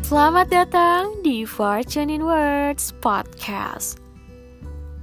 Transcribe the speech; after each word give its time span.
Selamat 0.00 0.48
datang 0.48 1.20
di 1.20 1.44
Fortune 1.44 2.08
in 2.08 2.24
Words 2.24 2.96
Podcast. 3.04 4.00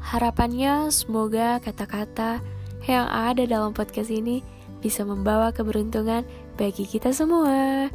Harapannya 0.01 0.89
semoga 0.89 1.61
kata-kata 1.61 2.41
yang 2.89 3.05
ada 3.05 3.45
dalam 3.45 3.69
podcast 3.69 4.09
ini 4.09 4.41
bisa 4.81 5.05
membawa 5.05 5.53
keberuntungan 5.53 6.25
bagi 6.57 6.89
kita 6.89 7.13
semua. 7.13 7.85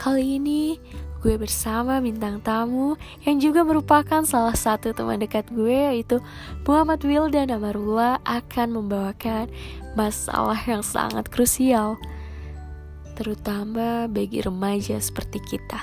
Kali 0.00 0.40
ini 0.40 0.80
gue 1.24 1.40
bersama 1.40 2.04
bintang 2.04 2.36
tamu 2.44 3.00
yang 3.24 3.40
juga 3.40 3.64
merupakan 3.64 4.20
salah 4.28 4.52
satu 4.52 4.92
teman 4.92 5.16
dekat 5.16 5.48
gue 5.48 5.72
yaitu 5.72 6.20
Muhammad 6.68 7.00
Wildan 7.00 7.48
Amarullah 7.48 8.20
akan 8.28 8.76
membawakan 8.76 9.48
masalah 9.96 10.60
yang 10.68 10.84
sangat 10.84 11.24
krusial 11.32 11.96
terutama 13.16 14.04
bagi 14.04 14.44
remaja 14.44 15.00
seperti 15.00 15.40
kita. 15.48 15.80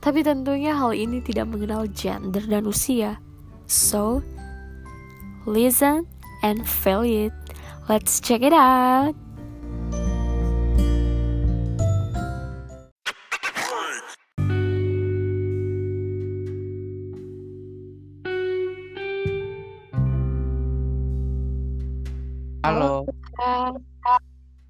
Tapi 0.00 0.24
tentunya 0.24 0.72
hal 0.72 0.96
ini 0.96 1.20
tidak 1.20 1.52
mengenal 1.52 1.84
gender 1.92 2.42
dan 2.48 2.64
usia. 2.64 3.20
So, 3.68 4.24
listen 5.44 6.08
and 6.40 6.64
feel 6.64 7.04
it. 7.04 7.36
Let's 7.92 8.24
check 8.24 8.40
it 8.40 8.56
out. 8.56 9.12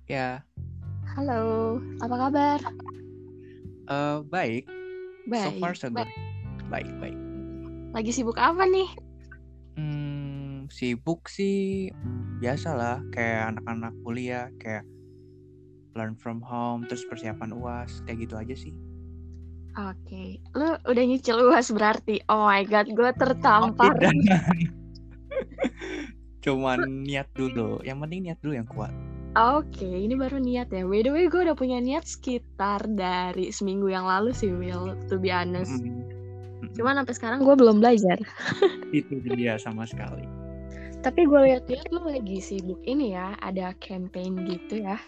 Ya, 0.07 0.43
Halo, 1.13 1.77
apa 2.01 2.15
kabar? 2.19 2.59
eh 3.83 4.19
baik. 4.25 4.65
So 5.29 5.29
Baik. 5.29 5.61
far 5.61 5.75
so 5.75 5.89
good. 5.91 6.09
Baik, 6.67 6.89
baik. 6.99 7.19
Lagi 7.93 8.11
sibuk 8.11 8.41
apa 8.41 8.65
nih? 8.65 8.89
Hmm, 9.77 10.67
sibuk 10.73 11.29
sih 11.29 11.91
biasalah 12.41 13.05
kayak 13.13 13.55
anak-anak 13.55 13.93
kuliah 14.03 14.49
kayak 14.57 14.83
learn 15.93 16.17
from 16.17 16.41
home 16.41 16.89
terus 16.89 17.05
persiapan 17.05 17.53
UAS 17.53 18.01
kayak 18.09 18.25
gitu 18.25 18.35
aja 18.41 18.55
sih. 18.57 18.73
Oke, 19.73 20.41
lu 20.53 20.69
udah 20.85 21.05
nyicil 21.05 21.37
UAS 21.49 21.73
berarti. 21.73 22.21
Oh 22.29 22.49
my 22.49 22.65
god, 22.65 22.89
gue 22.89 23.11
tertampar. 23.17 23.93
Tidak. 23.97 24.45
Cuman 26.45 27.05
niat 27.05 27.29
dulu. 27.33 27.81
Yang 27.81 27.99
penting 28.05 28.21
niat 28.25 28.39
dulu 28.41 28.53
yang 28.57 28.69
kuat. 28.69 28.93
Oke, 29.33 29.89
ini 29.89 30.13
baru 30.13 30.37
niat 30.37 30.69
ya. 30.69 30.85
By 30.85 31.01
the 31.01 31.09
way, 31.09 31.25
gue 31.25 31.41
udah 31.49 31.57
punya 31.57 31.81
niat 31.81 32.05
sekitar 32.05 32.85
dari 32.85 33.49
seminggu 33.49 33.89
yang 33.89 34.05
lalu 34.05 34.37
sih, 34.37 34.53
Will. 34.53 34.93
To 35.09 35.17
be 35.17 35.33
honest. 35.33 35.73
Mm-mm. 35.81 36.05
Mm-mm. 36.61 36.77
Cuman 36.77 37.01
sampai 37.01 37.15
sekarang 37.17 37.41
gue 37.41 37.57
belum 37.57 37.81
belajar. 37.81 38.21
itu 38.93 39.25
dia 39.33 39.57
sama 39.57 39.89
sekali. 39.89 40.29
Tapi 41.01 41.25
gue 41.25 41.41
lihat-lihat 41.49 41.89
lu 41.97 42.13
lagi 42.13 42.45
sibuk 42.45 42.77
ini 42.85 43.17
ya, 43.17 43.33
ada 43.41 43.73
campaign 43.81 44.45
gitu 44.45 44.85
ya. 44.85 45.01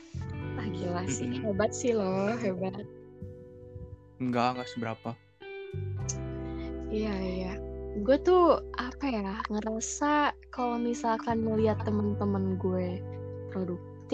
Ah 0.56 0.66
gila 0.72 1.04
sih, 1.04 1.28
Mm-mm. 1.28 1.44
hebat 1.44 1.76
sih 1.76 1.92
lo, 1.92 2.32
hebat. 2.40 2.80
Enggak, 4.24 4.56
enggak 4.56 4.68
seberapa. 4.72 5.10
Iya 6.88 7.12
iya. 7.20 7.54
Gue 8.00 8.16
tuh 8.24 8.64
apa 8.80 9.04
ya 9.04 9.36
ngerasa 9.52 10.32
kalau 10.48 10.80
misalkan 10.80 11.44
melihat 11.44 11.76
temen-temen 11.84 12.56
gue 12.56 13.04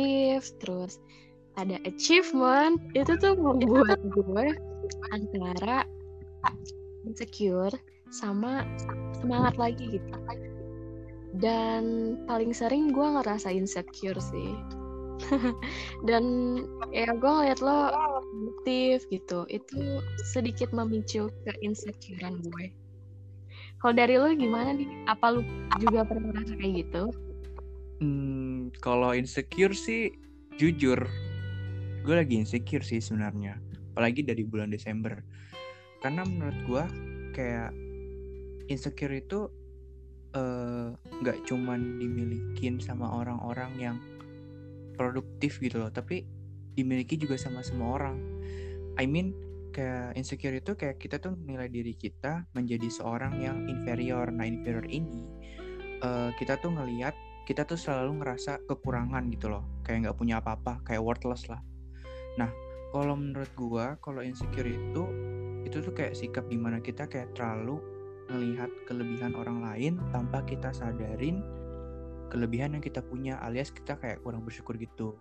produktif, 0.01 0.57
terus 0.61 0.93
ada 1.59 1.77
achievement, 1.85 2.81
itu 2.97 3.13
tuh 3.21 3.37
membuat 3.37 4.01
gue 4.09 4.47
antara 5.13 5.85
insecure 7.05 7.75
sama 8.09 8.65
semangat 9.21 9.61
lagi 9.61 10.01
gitu. 10.01 10.13
Dan 11.37 12.17
paling 12.27 12.51
sering 12.51 12.91
gue 12.91 13.07
ngerasa 13.07 13.53
insecure 13.53 14.19
sih. 14.19 14.51
Dan 16.09 16.25
ya 16.97 17.13
gue 17.13 17.29
ngeliat 17.31 17.61
lo 17.61 17.93
produktif 18.31 19.05
gitu, 19.13 19.45
itu 19.53 20.01
sedikit 20.33 20.73
memicu 20.73 21.29
ke 21.45 21.53
insecurean 21.61 22.41
gue. 22.41 22.73
Kalau 23.81 23.95
dari 23.97 24.17
lo 24.17 24.33
gimana 24.33 24.77
nih? 24.77 24.89
Apa 25.09 25.37
lu 25.37 25.45
juga 25.81 26.09
pernah 26.09 26.33
ngerasa 26.33 26.57
kayak 26.57 26.75
gitu? 26.89 27.30
Hmm, 28.01 28.73
kalau 28.81 29.13
insecure 29.13 29.77
sih 29.77 30.09
jujur. 30.57 31.05
Gue 32.01 32.15
lagi 32.17 32.41
insecure 32.41 32.81
sih 32.81 32.97
sebenarnya. 32.97 33.61
Apalagi 33.93 34.25
dari 34.25 34.41
bulan 34.41 34.73
Desember. 34.73 35.21
Karena 36.01 36.25
menurut 36.25 36.59
gue 36.65 36.85
kayak 37.37 37.77
insecure 38.73 39.13
itu 39.13 39.53
eh, 40.33 40.97
nggak 40.97 41.45
cuman 41.45 42.01
dimilikin 42.01 42.81
sama 42.81 43.05
orang-orang 43.05 43.73
yang 43.77 43.97
produktif 44.97 45.61
gitu 45.61 45.85
loh. 45.85 45.93
Tapi 45.93 46.25
dimiliki 46.73 47.21
juga 47.21 47.37
sama 47.37 47.61
semua 47.61 48.01
orang. 48.01 48.17
I 48.97 49.05
mean 49.05 49.37
kayak 49.77 50.17
insecure 50.17 50.57
itu 50.57 50.73
kayak 50.73 50.97
kita 50.97 51.21
tuh 51.21 51.37
menilai 51.37 51.69
diri 51.69 51.93
kita 51.93 52.49
menjadi 52.57 52.89
seorang 52.89 53.45
yang 53.45 53.69
inferior. 53.69 54.33
Nah 54.33 54.49
inferior 54.49 54.89
ini 54.89 55.29
eh, 56.01 56.33
kita 56.41 56.57
tuh 56.65 56.73
ngelihat 56.73 57.13
kita 57.51 57.67
tuh 57.67 57.75
selalu 57.75 58.23
ngerasa 58.23 58.63
kekurangan 58.71 59.27
gitu 59.35 59.51
loh 59.51 59.67
kayak 59.83 60.07
nggak 60.07 60.19
punya 60.23 60.39
apa-apa 60.39 60.79
kayak 60.87 61.03
worthless 61.03 61.51
lah 61.51 61.59
nah 62.39 62.47
kalau 62.95 63.19
menurut 63.19 63.51
gua 63.59 63.99
kalau 63.99 64.23
insecure 64.23 64.71
itu 64.71 65.03
itu 65.67 65.83
tuh 65.83 65.91
kayak 65.91 66.15
sikap 66.15 66.47
di 66.47 66.55
mana 66.55 66.79
kita 66.79 67.11
kayak 67.11 67.35
terlalu 67.35 67.83
melihat 68.31 68.71
kelebihan 68.87 69.35
orang 69.35 69.67
lain 69.67 69.99
tanpa 70.15 70.47
kita 70.47 70.71
sadarin 70.71 71.43
kelebihan 72.31 72.79
yang 72.79 72.85
kita 72.87 73.03
punya 73.03 73.43
alias 73.43 73.75
kita 73.75 73.99
kayak 73.99 74.23
kurang 74.23 74.47
bersyukur 74.47 74.79
gitu 74.79 75.19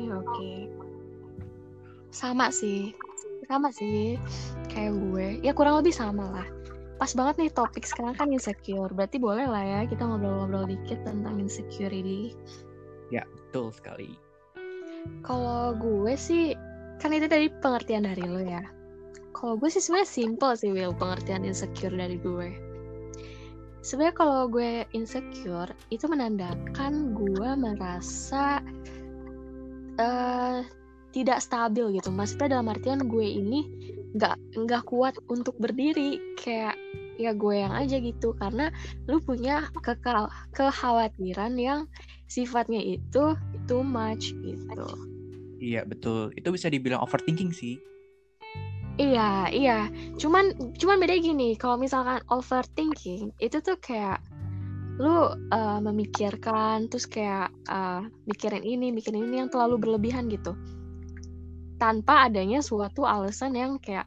Oke 0.00 0.08
oke. 0.16 0.52
Sama 2.08 2.48
sih, 2.48 2.96
sama 3.44 3.68
sih. 3.68 4.16
Kayak 4.72 4.96
gue, 4.96 5.26
ya 5.44 5.52
kurang 5.52 5.84
lebih 5.84 5.92
sama 5.92 6.32
lah. 6.32 6.48
Pas 7.00 7.16
banget 7.16 7.34
nih 7.40 7.50
topik 7.56 7.88
sekarang 7.88 8.12
kan 8.12 8.28
insecure. 8.28 8.92
Berarti 8.92 9.16
boleh 9.16 9.48
lah 9.48 9.64
ya 9.64 9.80
kita 9.88 10.04
ngobrol-ngobrol 10.04 10.68
dikit 10.68 11.00
tentang 11.08 11.40
insecurity. 11.40 12.36
ya 13.10 13.26
betul 13.26 13.74
sekali 13.74 14.14
Kalau 15.26 15.74
gue 15.74 16.14
sih, 16.14 16.54
kan 17.00 17.10
itu 17.10 17.26
tadi 17.26 17.48
pengertian 17.64 18.04
dari 18.04 18.22
lo 18.22 18.38
ya. 18.44 18.60
Kalau 19.32 19.56
gue 19.56 19.72
sih 19.72 19.80
sebenarnya 19.80 20.12
simple 20.12 20.52
sih 20.52 20.70
Will 20.76 20.92
pengertian 20.92 21.48
insecure 21.48 21.96
dari 21.96 22.20
gue. 22.20 22.52
Sebenarnya 23.80 24.14
kalau 24.20 24.44
gue 24.52 24.84
insecure 24.92 25.72
itu 25.88 26.04
menandakan 26.04 27.16
gue 27.16 27.50
merasa 27.56 28.60
eh 29.96 30.60
tidak 31.16 31.40
stabil 31.40 31.96
gitu. 31.96 32.12
Maksudnya 32.12 32.60
dalam 32.60 32.68
artian 32.68 33.08
gue 33.08 33.24
ini 33.24 33.60
nggak 34.14 34.36
nggak 34.66 34.82
kuat 34.86 35.14
untuk 35.30 35.54
berdiri 35.62 36.18
kayak 36.40 36.74
ya 37.20 37.36
gue 37.36 37.54
yang 37.60 37.76
aja 37.76 38.00
gitu 38.00 38.32
karena 38.40 38.72
lu 39.04 39.20
punya 39.20 39.68
kekal 39.84 40.32
kekhawatiran 40.56 41.54
yang 41.60 41.84
sifatnya 42.26 42.80
itu 42.80 43.36
too 43.68 43.84
much 43.84 44.32
gitu. 44.40 44.86
iya 45.60 45.84
betul 45.84 46.32
itu 46.32 46.48
bisa 46.48 46.72
dibilang 46.72 47.04
overthinking 47.04 47.52
sih 47.52 47.76
Iya, 49.00 49.48
iya. 49.48 49.88
Cuman 50.20 50.76
cuman 50.76 51.00
beda 51.00 51.16
gini, 51.16 51.56
kalau 51.56 51.80
misalkan 51.80 52.20
overthinking 52.28 53.32
itu 53.40 53.56
tuh 53.64 53.80
kayak 53.80 54.20
lu 55.00 55.32
eh, 55.32 55.80
memikirkan 55.80 56.84
terus 56.92 57.08
kayak 57.08 57.48
eh, 57.72 58.04
mikirin 58.28 58.60
ini, 58.60 58.92
mikirin 58.92 59.24
ini 59.24 59.40
yang 59.40 59.48
terlalu 59.48 59.80
berlebihan 59.80 60.28
gitu. 60.28 60.52
Tanpa 61.80 62.28
adanya 62.28 62.60
suatu 62.60 63.08
alasan 63.08 63.56
yang 63.56 63.80
kayak 63.80 64.04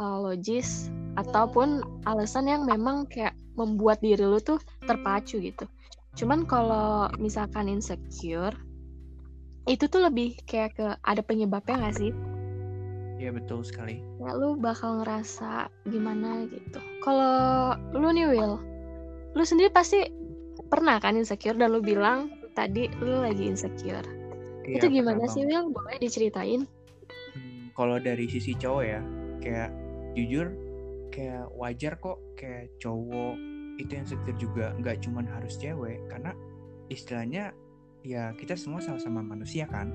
eh, 0.00 0.18
logis 0.18 0.88
ataupun 1.20 1.84
alasan 2.08 2.48
yang 2.48 2.64
memang 2.64 3.04
kayak 3.06 3.36
membuat 3.58 4.00
diri 4.00 4.24
lu 4.24 4.40
tuh 4.40 4.58
terpacu 4.88 5.38
gitu. 5.42 5.68
Cuman 6.16 6.48
kalau 6.48 7.12
misalkan 7.20 7.68
insecure 7.68 8.56
itu 9.68 9.84
tuh 9.84 10.00
lebih 10.08 10.40
kayak 10.48 10.80
ke 10.80 10.86
ada 11.04 11.20
penyebabnya 11.20 11.76
gak 11.76 12.00
sih? 12.00 12.12
iya 13.18 13.34
betul 13.34 13.66
sekali 13.66 13.98
ya 14.22 14.30
lu 14.38 14.54
bakal 14.54 15.02
ngerasa 15.02 15.66
gimana 15.90 16.46
gitu. 16.46 16.78
Kalau 17.02 17.74
lu 17.90 18.08
nih 18.14 18.30
Will, 18.30 18.54
lu 19.34 19.42
sendiri 19.42 19.74
pasti 19.74 20.06
pernah 20.70 21.02
kan 21.02 21.18
insecure 21.18 21.58
dan 21.58 21.74
lu 21.74 21.82
bilang 21.82 22.30
tadi 22.54 22.86
lu 23.02 23.22
lagi 23.22 23.50
insecure. 23.50 24.06
Iya, 24.66 24.78
Itu 24.78 24.86
pernah 24.86 24.94
gimana 24.94 25.24
sih. 25.26 25.42
Will? 25.42 25.74
Boleh 25.74 25.98
diceritain? 25.98 26.62
Kalau 27.78 28.02
dari 28.02 28.26
sisi 28.26 28.58
cowok 28.58 28.82
ya 28.82 29.00
kayak 29.38 29.70
jujur 30.18 30.50
kayak 31.14 31.46
wajar 31.54 31.94
kok 32.02 32.18
kayak 32.34 32.74
cowok 32.82 33.38
itu 33.78 33.90
yang 33.94 34.02
insecure 34.02 34.34
juga 34.34 34.74
nggak 34.82 34.98
cuman 35.06 35.30
harus 35.30 35.54
cewek. 35.62 36.02
Karena 36.10 36.34
istilahnya 36.90 37.54
ya 38.02 38.34
kita 38.34 38.58
semua 38.58 38.82
sama-sama 38.82 39.22
manusia 39.22 39.70
kan. 39.70 39.94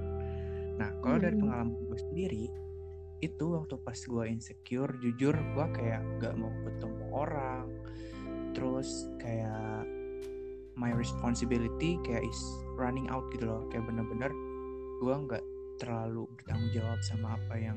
Nah 0.79 0.95
kalau 1.03 1.19
dari 1.19 1.35
Hmm. 1.35 1.43
pengalaman 1.43 1.75
gue 1.75 1.99
sendiri 1.99 2.45
itu 3.23 3.45
waktu 3.55 3.75
pas 3.83 3.95
gue 3.95 4.23
insecure 4.27 4.91
jujur 4.99 5.35
gue 5.35 5.65
kayak 5.75 6.03
gak 6.23 6.35
mau 6.39 6.51
ketemu 6.63 7.03
orang. 7.11 7.67
Terus 8.55 9.11
kayak 9.19 9.83
my 10.79 10.91
responsibility 10.95 11.99
kayak 12.07 12.23
is 12.23 12.41
running 12.79 13.11
out 13.11 13.27
gitu 13.35 13.47
loh. 13.47 13.67
Kayak 13.71 13.91
bener-bener 13.91 14.31
gue 15.03 15.15
nggak 15.27 15.43
terlalu 15.83 16.31
bertanggung 16.39 16.71
jawab 16.71 16.99
sama 17.03 17.35
apa 17.35 17.59
yang 17.59 17.75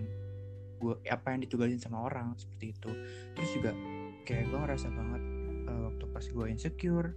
gue 0.79 0.95
apa 1.11 1.35
yang 1.35 1.43
ditugasin 1.43 1.83
sama 1.83 2.07
orang 2.07 2.39
seperti 2.39 2.71
itu. 2.71 2.91
Terus 3.35 3.51
juga 3.51 3.75
kayak 4.23 4.47
gue 4.47 4.59
ngerasa 4.63 4.87
banget 4.95 5.23
eh, 5.67 5.81
waktu 5.91 6.05
pas 6.15 6.23
gue 6.23 6.47
insecure 6.47 7.11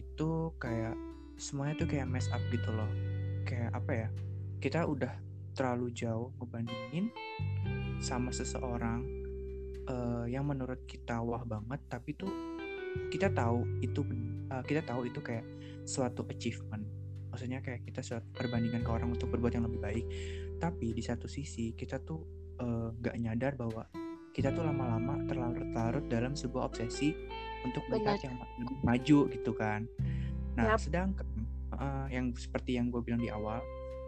itu 0.00 0.30
kayak 0.56 0.96
semuanya 1.36 1.84
tuh 1.84 1.88
kayak 1.92 2.08
mess 2.08 2.32
up 2.32 2.40
gitu 2.48 2.72
loh. 2.72 2.88
Kayak 3.44 3.76
apa 3.76 3.92
ya 3.92 4.08
kita 4.64 4.88
udah 4.88 5.12
terlalu 5.52 5.92
jauh 5.92 6.32
ngebandingin 6.40 7.12
sama 8.00 8.32
seseorang 8.32 9.04
eh, 9.84 10.24
yang 10.32 10.48
menurut 10.48 10.80
kita 10.88 11.20
wah 11.20 11.44
banget 11.44 11.84
tapi 11.86 12.16
tuh 12.16 12.32
kita 13.12 13.28
tahu 13.30 13.66
itu 13.84 14.00
eh, 14.50 14.64
kita 14.64 14.80
tahu 14.88 15.04
itu 15.04 15.20
kayak 15.20 15.44
suatu 15.84 16.24
achievement 16.32 16.93
maksudnya 17.34 17.58
kayak 17.58 17.82
kita 17.82 18.22
perbandingan 18.30 18.86
ke 18.86 18.90
orang 18.94 19.10
untuk 19.10 19.26
berbuat 19.34 19.58
yang 19.58 19.66
lebih 19.66 19.82
baik. 19.82 20.06
Tapi 20.62 20.94
di 20.94 21.02
satu 21.02 21.26
sisi 21.26 21.74
kita 21.74 21.98
tuh 21.98 22.22
eh, 22.62 22.88
nggak 22.94 23.16
nyadar 23.18 23.58
bahwa 23.58 23.82
kita 24.30 24.54
tuh 24.54 24.62
lama-lama 24.66 25.22
terlarut-larut 25.26 26.06
dalam 26.10 26.38
sebuah 26.38 26.70
obsesi 26.70 27.10
untuk 27.66 27.82
melihat 27.90 28.22
yang 28.22 28.38
lebih 28.38 28.78
maju 28.86 29.18
gitu 29.34 29.52
kan. 29.54 29.90
Nah 30.54 30.74
Yap. 30.74 30.78
sedangkan 30.78 31.26
eh, 31.74 32.06
yang 32.14 32.30
seperti 32.38 32.78
yang 32.78 32.94
gue 32.94 33.02
bilang 33.02 33.18
di 33.18 33.34
awal 33.34 33.58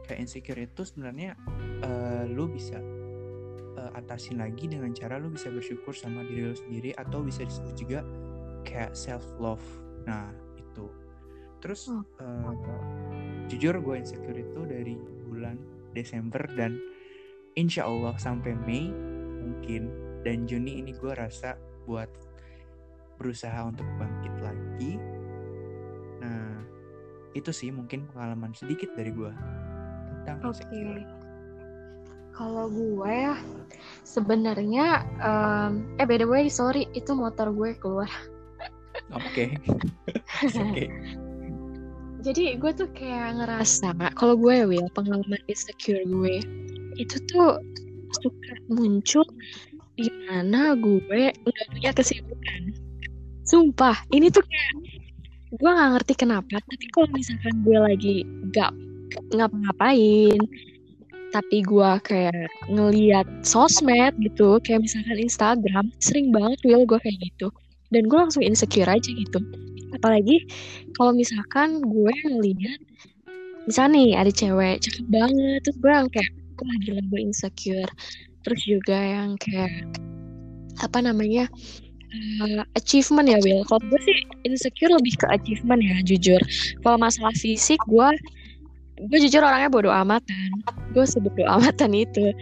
kayak 0.07 0.23
insecure 0.23 0.63
itu 0.63 0.87
sebenarnya 0.87 1.35
eh, 1.83 2.31
lu 2.31 2.47
bisa 2.47 2.79
eh, 3.75 3.91
atasin 3.99 4.39
lagi 4.39 4.71
dengan 4.71 4.95
cara 4.95 5.19
lu 5.19 5.35
bisa 5.35 5.51
bersyukur 5.51 5.95
sama 5.95 6.23
diri 6.23 6.47
lu 6.47 6.55
sendiri 6.55 6.95
atau 6.95 7.27
bisa 7.27 7.43
disebut 7.43 7.75
juga 7.75 8.07
kayak 8.63 8.95
self 8.95 9.27
love 9.43 9.63
nah 10.07 10.31
itu. 10.55 10.87
Terus 11.63 11.91
Oh. 11.91 12.07
Jujur 13.47 13.79
gue 13.79 13.95
insecure 13.99 14.39
itu 14.39 14.61
dari 14.67 14.95
bulan 15.27 15.57
Desember 15.95 16.43
dan 16.59 16.77
insya 17.57 17.87
Allah 17.89 18.15
sampai 18.19 18.53
Mei 18.67 18.91
mungkin 19.41 19.89
dan 20.27 20.45
Juni 20.45 20.83
ini 20.83 20.93
gue 20.93 21.15
rasa 21.15 21.55
buat 21.87 22.11
berusaha 23.17 23.57
untuk 23.65 23.87
bangkit 23.97 24.35
lagi 24.43 24.93
nah 26.21 26.61
itu 27.33 27.51
sih 27.55 27.71
mungkin 27.71 28.11
pengalaman 28.13 28.53
sedikit 28.53 28.93
dari 28.99 29.15
gue 29.15 29.33
tentang 30.23 30.37
Oke. 30.43 30.51
insecure 30.53 31.03
Kalau 32.37 32.69
gue 32.69 33.09
ya 33.09 33.33
sebenarnya 34.05 35.09
em, 35.25 35.89
eh 35.97 36.05
by 36.05 36.21
the 36.21 36.29
way 36.29 36.53
sorry 36.53 36.85
itu 36.93 37.17
motor 37.17 37.49
gue 37.49 37.73
keluar. 37.81 38.13
oke 39.17 39.57
It's 40.45 40.53
okay 40.53 41.17
Jadi 42.27 42.59
gue 42.59 42.73
tuh 42.75 42.91
kayak 42.91 43.39
ngerasa 43.39 43.95
kalau 44.19 44.35
gue 44.35 44.67
Will 44.67 44.91
pengalaman 44.91 45.39
insecure 45.47 46.03
gue 46.03 46.43
itu 46.99 47.17
tuh 47.31 47.63
suka 48.19 48.53
muncul 48.67 49.23
di 49.95 50.11
mana 50.27 50.75
gue 50.75 51.31
nggak 51.31 51.67
punya 51.71 51.95
kesibukan. 51.95 52.75
Sumpah, 53.47 54.03
ini 54.11 54.27
tuh 54.35 54.43
kayak 54.43 54.75
gue 55.55 55.71
nggak 55.71 55.91
ngerti 55.95 56.15
kenapa. 56.19 56.59
Tapi 56.59 56.85
kalau 56.91 57.09
misalkan 57.15 57.55
gue 57.63 57.79
lagi 57.79 58.15
gak 58.51 58.75
ngapa-ngapain, 59.31 60.41
tapi 61.31 61.63
gue 61.63 61.91
kayak 62.03 62.51
ngeliat 62.67 63.27
sosmed 63.47 64.19
gitu, 64.19 64.59
kayak 64.67 64.83
misalkan 64.83 65.15
Instagram, 65.23 65.95
sering 66.03 66.35
banget 66.35 66.59
Will 66.67 66.83
gue 66.91 66.99
kayak 66.99 67.23
gitu. 67.23 67.55
Dan 67.95 68.11
gue 68.11 68.19
langsung 68.19 68.43
insecure 68.43 68.91
aja 68.91 69.11
gitu. 69.15 69.39
Apalagi 69.95 70.47
kalau 70.97 71.13
misalkan 71.15 71.83
gue 71.85 72.15
ngeliat 72.27 72.81
misalnya 73.67 73.91
nih 73.99 74.11
ada 74.19 74.31
cewek 74.31 74.77
cakep 74.83 75.07
banget 75.11 75.59
terus 75.67 75.77
gue 75.83 75.91
yang 75.91 76.09
kayak 76.11 76.33
wah 76.63 76.77
gila 76.83 77.03
gue 77.13 77.21
insecure. 77.21 77.91
Terus 78.47 78.61
juga 78.63 78.97
yang 78.97 79.35
kayak 79.39 79.99
apa 80.83 80.99
namanya 81.01 81.49
eh, 82.13 82.63
achievement 82.77 83.27
ya 83.27 83.39
Will 83.41 83.65
kalau 83.67 83.81
gue 83.89 84.01
sih 84.05 84.17
insecure 84.45 84.93
lebih 84.93 85.19
ke 85.19 85.27
achievement 85.31 85.83
ya 85.83 85.97
jujur. 86.07 86.41
Kalau 86.83 86.97
masalah 86.97 87.35
fisik 87.37 87.81
gue 87.91 88.09
gue 88.97 89.19
jujur 89.29 89.45
orangnya 89.45 89.69
bodoh 89.69 89.93
amatan. 89.93 90.51
Gue 90.97 91.05
sebodoh 91.05 91.45
amatan 91.61 91.93
itu 91.93 92.33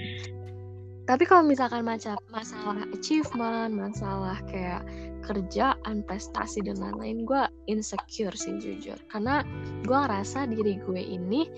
tapi 1.04 1.28
kalau 1.28 1.44
misalkan 1.44 1.84
macam 1.84 2.16
masalah 2.32 2.88
achievement 2.96 3.76
masalah 3.76 4.40
kayak 4.48 4.80
kerjaan, 5.24 6.04
prestasi 6.04 6.60
dan 6.60 6.76
lain-lain 6.80 7.24
gue 7.24 7.42
insecure 7.68 8.36
sih 8.36 8.60
jujur. 8.60 8.96
Karena 9.08 9.40
gue 9.84 9.96
ngerasa 9.96 10.48
diri 10.48 10.76
gue 10.84 11.00
ini 11.00 11.48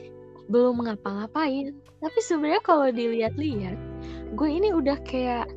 belum 0.47 0.87
ngapa-ngapain. 0.87 1.75
Tapi 1.99 2.19
sebenarnya 2.23 2.63
kalau 2.63 2.87
dilihat-lihat 2.95 3.79
gue 4.39 4.49
ini 4.49 4.71
udah 4.71 4.99
kayak 5.03 5.51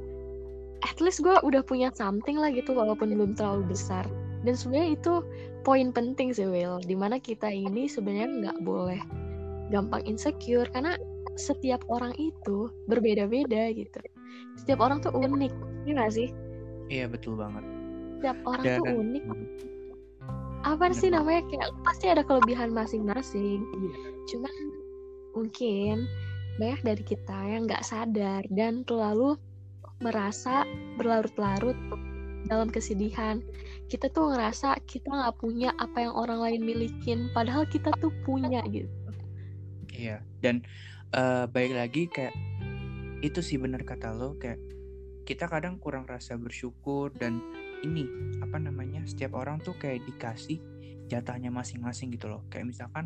at 0.81 0.97
least 0.97 1.21
gue 1.21 1.37
udah 1.45 1.61
punya 1.61 1.93
something 1.93 2.37
lah 2.37 2.49
gitu 2.49 2.73
walaupun 2.73 3.13
belum 3.13 3.37
terlalu 3.37 3.73
besar. 3.73 4.05
Dan 4.41 4.55
sebenarnya 4.57 4.97
itu 4.97 5.13
poin 5.61 5.93
penting 5.93 6.33
sih 6.33 6.49
Will. 6.49 6.81
Di 6.81 6.97
mana 6.97 7.21
kita 7.21 7.51
ini 7.51 7.85
sebenarnya 7.85 8.29
nggak 8.29 8.57
boleh 8.65 9.01
gampang 9.69 10.01
insecure 10.09 10.65
karena 10.73 10.97
setiap 11.39 11.81
orang 11.87 12.11
itu 12.19 12.67
berbeda-beda 12.91 13.71
gitu. 13.71 13.99
Setiap 14.59 14.83
orang 14.83 14.99
tuh 14.99 15.15
unik. 15.15 15.53
Ya 15.87 15.91
nggak 15.95 16.13
sih? 16.13 16.29
Iya 16.91 17.07
betul 17.07 17.39
banget. 17.39 17.63
Setiap 18.19 18.37
orang 18.43 18.63
Dan- 18.67 18.79
tuh 18.83 18.95
unik. 18.99 19.23
Apa 20.67 20.91
sih 20.91 21.07
namanya? 21.07 21.47
Kayak 21.47 21.71
pasti 21.87 22.05
ada 22.11 22.23
kelebihan 22.27 22.75
masing-masing. 22.75 23.63
Iya. 23.63 23.97
cuman 24.29 24.55
mungkin 25.33 26.05
banyak 26.61 26.85
dari 26.85 27.01
kita 27.01 27.37
yang 27.49 27.65
nggak 27.65 27.81
sadar 27.81 28.45
dan 28.53 28.85
terlalu 28.85 29.33
merasa 30.05 30.69
berlarut-larut 31.01 31.73
dalam 32.45 32.69
kesedihan. 32.69 33.41
Kita 33.89 34.11
tuh 34.13 34.31
ngerasa 34.31 34.77
kita 34.85 35.09
nggak 35.09 35.37
punya 35.41 35.73
apa 35.81 36.05
yang 36.05 36.13
orang 36.13 36.39
lain 36.39 36.61
milikin 36.61 37.31
padahal 37.33 37.65
kita 37.65 37.89
tuh 37.97 38.13
punya 38.21 38.61
gitu. 38.69 38.91
Iya, 39.89 40.21
dan 40.39 40.63
eh 41.09 41.45
baik 41.49 41.73
lagi 41.73 42.03
kayak 42.05 42.35
itu 43.25 43.41
sih 43.41 43.57
benar 43.57 43.81
kata 43.83 44.13
lo 44.15 44.37
kayak 44.37 44.61
kita 45.29 45.45
kadang 45.45 45.77
kurang 45.77 46.09
rasa 46.09 46.37
bersyukur 46.41 47.13
dan 47.13 47.37
ini 47.85 48.09
apa 48.41 48.57
namanya 48.57 49.05
setiap 49.05 49.37
orang 49.37 49.61
tuh 49.61 49.77
kayak 49.77 50.01
dikasih 50.09 50.57
jatahnya 51.09 51.49
masing-masing 51.49 52.13
gitu 52.13 52.29
loh. 52.29 52.45
Kayak 52.49 52.73
misalkan 52.73 53.05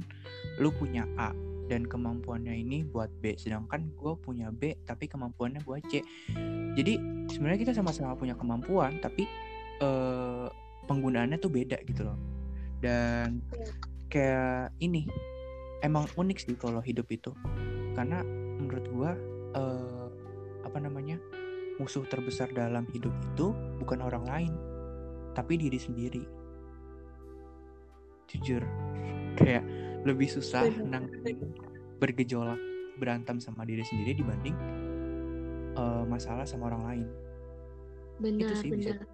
lu 0.59 0.71
punya 0.75 1.07
A 1.15 1.31
dan 1.71 1.87
kemampuannya 1.87 2.55
ini 2.59 2.83
buat 2.83 3.07
B, 3.23 3.39
sedangkan 3.39 3.91
gue 3.95 4.13
punya 4.19 4.51
B 4.51 4.75
tapi 4.83 5.07
kemampuannya 5.07 5.63
buat 5.63 5.83
C. 5.87 6.03
Jadi 6.75 6.93
sebenarnya 7.31 7.59
kita 7.59 7.73
sama-sama 7.75 8.15
punya 8.19 8.35
kemampuan 8.35 8.99
tapi 8.99 9.27
eh 9.79 10.47
penggunaannya 10.87 11.39
tuh 11.39 11.51
beda 11.51 11.79
gitu 11.87 12.03
loh. 12.07 12.19
Dan 12.83 13.39
kayak 14.11 14.75
ini 14.83 15.07
emang 15.79 16.07
unik 16.15 16.37
sih 16.39 16.55
kalau 16.59 16.83
hidup 16.83 17.07
itu 17.11 17.31
karena 17.93 18.21
menurut 18.59 18.85
gua 18.93 19.11
eh, 19.57 20.07
apa 20.63 20.77
namanya 20.79 21.17
musuh 21.81 22.05
terbesar 22.05 22.53
dalam 22.53 22.85
hidup 22.93 23.13
itu 23.33 23.53
bukan 23.81 23.99
orang 24.05 24.25
lain 24.25 24.53
tapi 25.33 25.57
diri 25.57 25.79
sendiri. 25.81 26.23
Jujur 28.29 28.61
kayak 29.39 29.65
lebih 30.03 30.29
susah 30.29 30.67
nang 30.83 31.09
bergejolak 31.97 32.59
berantem 32.99 33.41
sama 33.41 33.65
diri 33.65 33.81
sendiri 33.81 34.21
dibanding 34.21 34.55
eh, 35.77 36.03
masalah 36.05 36.45
sama 36.45 36.69
orang 36.69 36.83
lain. 36.85 37.07
Benar 38.21 38.53
sih 38.61 38.69
bisa. 38.69 38.93
benar. 38.93 39.09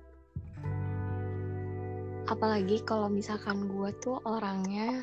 Apalagi 2.30 2.78
kalau 2.86 3.10
misalkan 3.10 3.66
gue 3.66 3.90
tuh 4.06 4.22
orangnya 4.22 5.02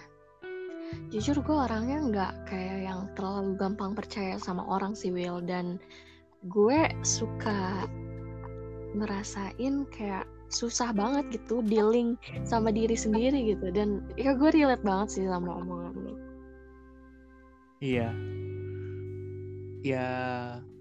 jujur 1.11 1.41
gue 1.43 1.57
orangnya 1.57 1.99
nggak 2.03 2.33
kayak 2.51 2.79
yang 2.87 3.01
terlalu 3.15 3.55
gampang 3.59 3.95
percaya 3.95 4.37
sama 4.37 4.67
orang 4.67 4.93
sih 4.93 5.15
Will 5.15 5.43
dan 5.43 5.79
gue 6.47 6.81
suka 7.03 7.89
ngerasain 8.97 9.85
kayak 9.93 10.25
susah 10.47 10.95
banget 10.95 11.43
gitu 11.43 11.59
dealing 11.67 12.15
sama 12.47 12.71
diri 12.71 12.95
sendiri 12.95 13.55
gitu. 13.55 13.71
Dan 13.75 14.07
ya 14.15 14.33
gue 14.35 14.51
relate 14.55 14.83
banget 14.83 15.19
sih 15.19 15.25
sama 15.27 15.59
omongan 15.59 15.95
lu. 15.95 16.15
Iya. 17.83 18.09
Ya 19.85 20.07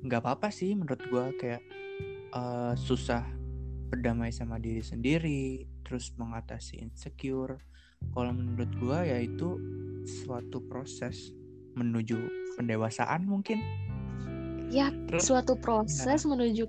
nggak 0.05 0.21
apa-apa 0.21 0.49
sih 0.49 0.73
menurut 0.73 1.01
gua 1.11 1.29
kayak 1.37 1.61
eh, 2.33 2.73
susah 2.77 3.25
berdamai 3.91 4.33
sama 4.33 4.57
diri 4.57 4.81
sendiri, 4.81 5.65
terus 5.85 6.13
mengatasi 6.17 6.81
insecure. 6.81 7.61
Kalau 8.13 8.31
menurut 8.33 8.69
gue 8.77 8.99
yaitu 9.07 9.57
suatu 10.05 10.61
proses 10.69 11.33
menuju 11.75 12.15
pendewasaan 12.55 13.27
mungkin 13.27 13.59
ya 14.71 14.89
terus, 15.09 15.27
suatu 15.27 15.59
proses 15.59 16.23
ya. 16.23 16.29
menuju 16.29 16.65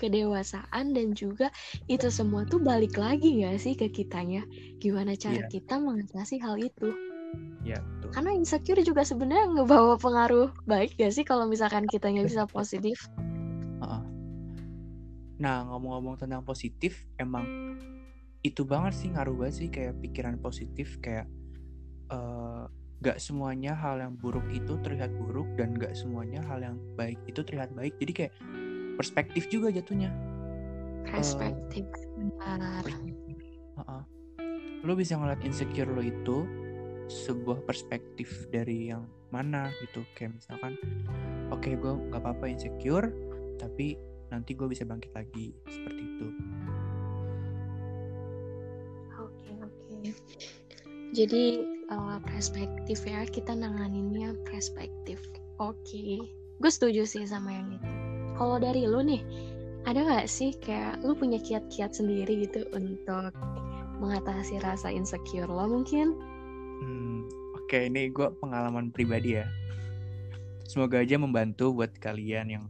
kedewasaan 0.00 0.96
dan 0.96 1.14
juga 1.14 1.52
itu 1.86 2.10
semua 2.10 2.42
tuh 2.48 2.58
balik 2.58 2.98
lagi 2.98 3.44
gak 3.46 3.62
sih 3.62 3.78
ke 3.78 3.86
kitanya 3.86 4.42
gimana 4.82 5.14
cara 5.14 5.46
yeah. 5.46 5.50
kita 5.52 5.78
mengatasi 5.78 6.42
hal 6.42 6.58
itu 6.58 6.90
ya 7.62 7.78
betul. 7.78 8.10
karena 8.10 8.30
insecure 8.34 8.82
juga 8.82 9.06
sebenarnya 9.06 9.46
ngebawa 9.54 9.94
pengaruh 10.00 10.50
baik 10.66 10.98
gak 10.98 11.14
sih 11.14 11.22
kalau 11.22 11.46
misalkan 11.46 11.86
kitanya 11.86 12.26
bisa 12.26 12.50
positif 12.50 12.98
nah 15.42 15.64
ngomong-ngomong 15.66 16.20
tentang 16.20 16.44
positif 16.44 17.02
emang 17.16 17.74
itu 18.46 18.66
banget 18.66 18.94
sih 18.94 19.08
ngaruh 19.10 19.34
banget 19.34 19.54
sih 19.58 19.68
kayak 19.74 19.98
pikiran 20.02 20.36
positif 20.38 20.98
kayak 21.02 21.26
uh, 22.14 22.51
gak 23.02 23.18
semuanya 23.18 23.74
hal 23.74 23.98
yang 23.98 24.14
buruk 24.14 24.46
itu 24.54 24.78
terlihat 24.86 25.10
buruk 25.18 25.50
dan 25.58 25.74
gak 25.74 25.90
semuanya 25.98 26.38
hal 26.46 26.62
yang 26.62 26.78
baik 26.94 27.18
itu 27.26 27.42
terlihat 27.42 27.74
baik. 27.74 27.98
Jadi 27.98 28.12
kayak 28.14 28.32
perspektif 28.94 29.50
juga 29.50 29.74
jatuhnya. 29.74 30.14
Perspektif 31.02 31.82
uh, 32.46 32.62
uh, 32.62 33.80
uh, 33.82 34.02
lo 34.86 34.94
bisa 34.94 35.18
ngeliat 35.18 35.42
insecure 35.42 35.90
lo 35.90 35.98
itu 35.98 36.46
sebuah 37.10 37.66
perspektif 37.66 38.46
dari 38.54 38.94
yang 38.94 39.02
mana 39.34 39.74
gitu. 39.82 40.06
Kayak 40.14 40.38
misalkan 40.38 40.78
oke 41.50 41.58
okay, 41.58 41.74
gue 41.74 41.92
nggak 42.06 42.22
apa-apa 42.22 42.54
insecure 42.54 43.10
tapi 43.58 43.98
nanti 44.30 44.54
gue 44.54 44.70
bisa 44.70 44.86
bangkit 44.86 45.10
lagi. 45.10 45.50
Seperti 45.66 46.02
itu. 46.06 46.28
Oke 49.18 49.26
okay, 49.26 49.54
oke. 49.58 49.74
Okay. 49.90 50.14
jadi 51.12 51.44
uh, 51.92 52.18
perspektif 52.24 53.04
ya 53.04 53.28
kita 53.28 53.52
nanganinnya 53.52 54.32
perspektif. 54.48 55.20
Oke. 55.60 55.76
Okay. 55.84 56.12
gue 56.62 56.70
setuju 56.70 57.02
sih 57.02 57.26
sama 57.26 57.50
yang 57.52 57.74
itu. 57.74 57.90
Kalau 58.38 58.56
dari 58.62 58.86
lu 58.86 59.02
nih 59.02 59.22
ada 59.84 60.00
nggak 60.06 60.30
sih 60.30 60.54
kayak 60.62 61.02
lu 61.02 61.12
punya 61.18 61.42
kiat-kiat 61.42 61.90
sendiri 61.90 62.46
gitu 62.46 62.64
untuk 62.70 63.34
mengatasi 63.98 64.62
rasa 64.62 64.88
insecure 64.88 65.50
lo 65.50 65.66
mungkin? 65.66 66.14
Hmm, 66.82 67.26
oke 67.58 67.66
okay, 67.66 67.90
ini 67.90 68.14
gue 68.14 68.30
pengalaman 68.38 68.94
pribadi 68.94 69.42
ya. 69.42 69.46
Semoga 70.70 71.02
aja 71.02 71.18
membantu 71.18 71.74
buat 71.74 71.90
kalian 71.98 72.46
yang 72.48 72.64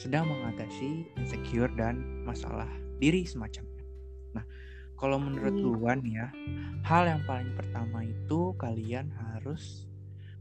sedang 0.00 0.32
mengatasi 0.32 1.04
insecure 1.20 1.70
dan 1.76 2.24
masalah 2.24 2.68
diri 3.04 3.28
semacamnya 3.28 3.69
nah 3.69 3.69
kalau 5.00 5.16
menurut 5.16 5.56
gue 5.56 5.92
nih 6.04 6.14
ya, 6.20 6.28
hal 6.84 7.08
yang 7.08 7.24
paling 7.24 7.56
pertama 7.56 8.04
itu 8.04 8.52
kalian 8.60 9.08
harus 9.16 9.88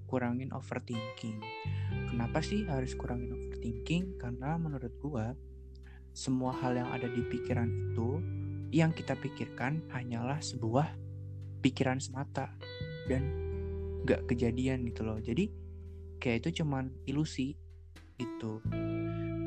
kurangin 0.04 0.52
overthinking. 0.52 1.40
Kenapa 2.12 2.44
sih 2.44 2.68
harus 2.68 2.92
kurangin 3.00 3.32
overthinking? 3.32 4.20
Karena 4.20 4.60
menurut 4.60 4.92
gue, 5.00 5.26
semua 6.12 6.52
hal 6.60 6.76
yang 6.76 6.92
ada 6.92 7.08
di 7.08 7.24
pikiran 7.24 7.72
itu 7.72 8.20
yang 8.76 8.92
kita 8.92 9.16
pikirkan 9.16 9.80
hanyalah 9.96 10.44
sebuah 10.44 10.92
pikiran 11.64 12.04
semata 12.04 12.52
dan 13.08 13.24
gak 14.04 14.28
kejadian 14.28 14.84
gitu 14.92 15.08
loh. 15.08 15.24
Jadi 15.24 15.48
kayak 16.20 16.44
itu 16.44 16.62
cuman 16.62 16.92
ilusi 17.08 17.56
gitu. 18.20 18.60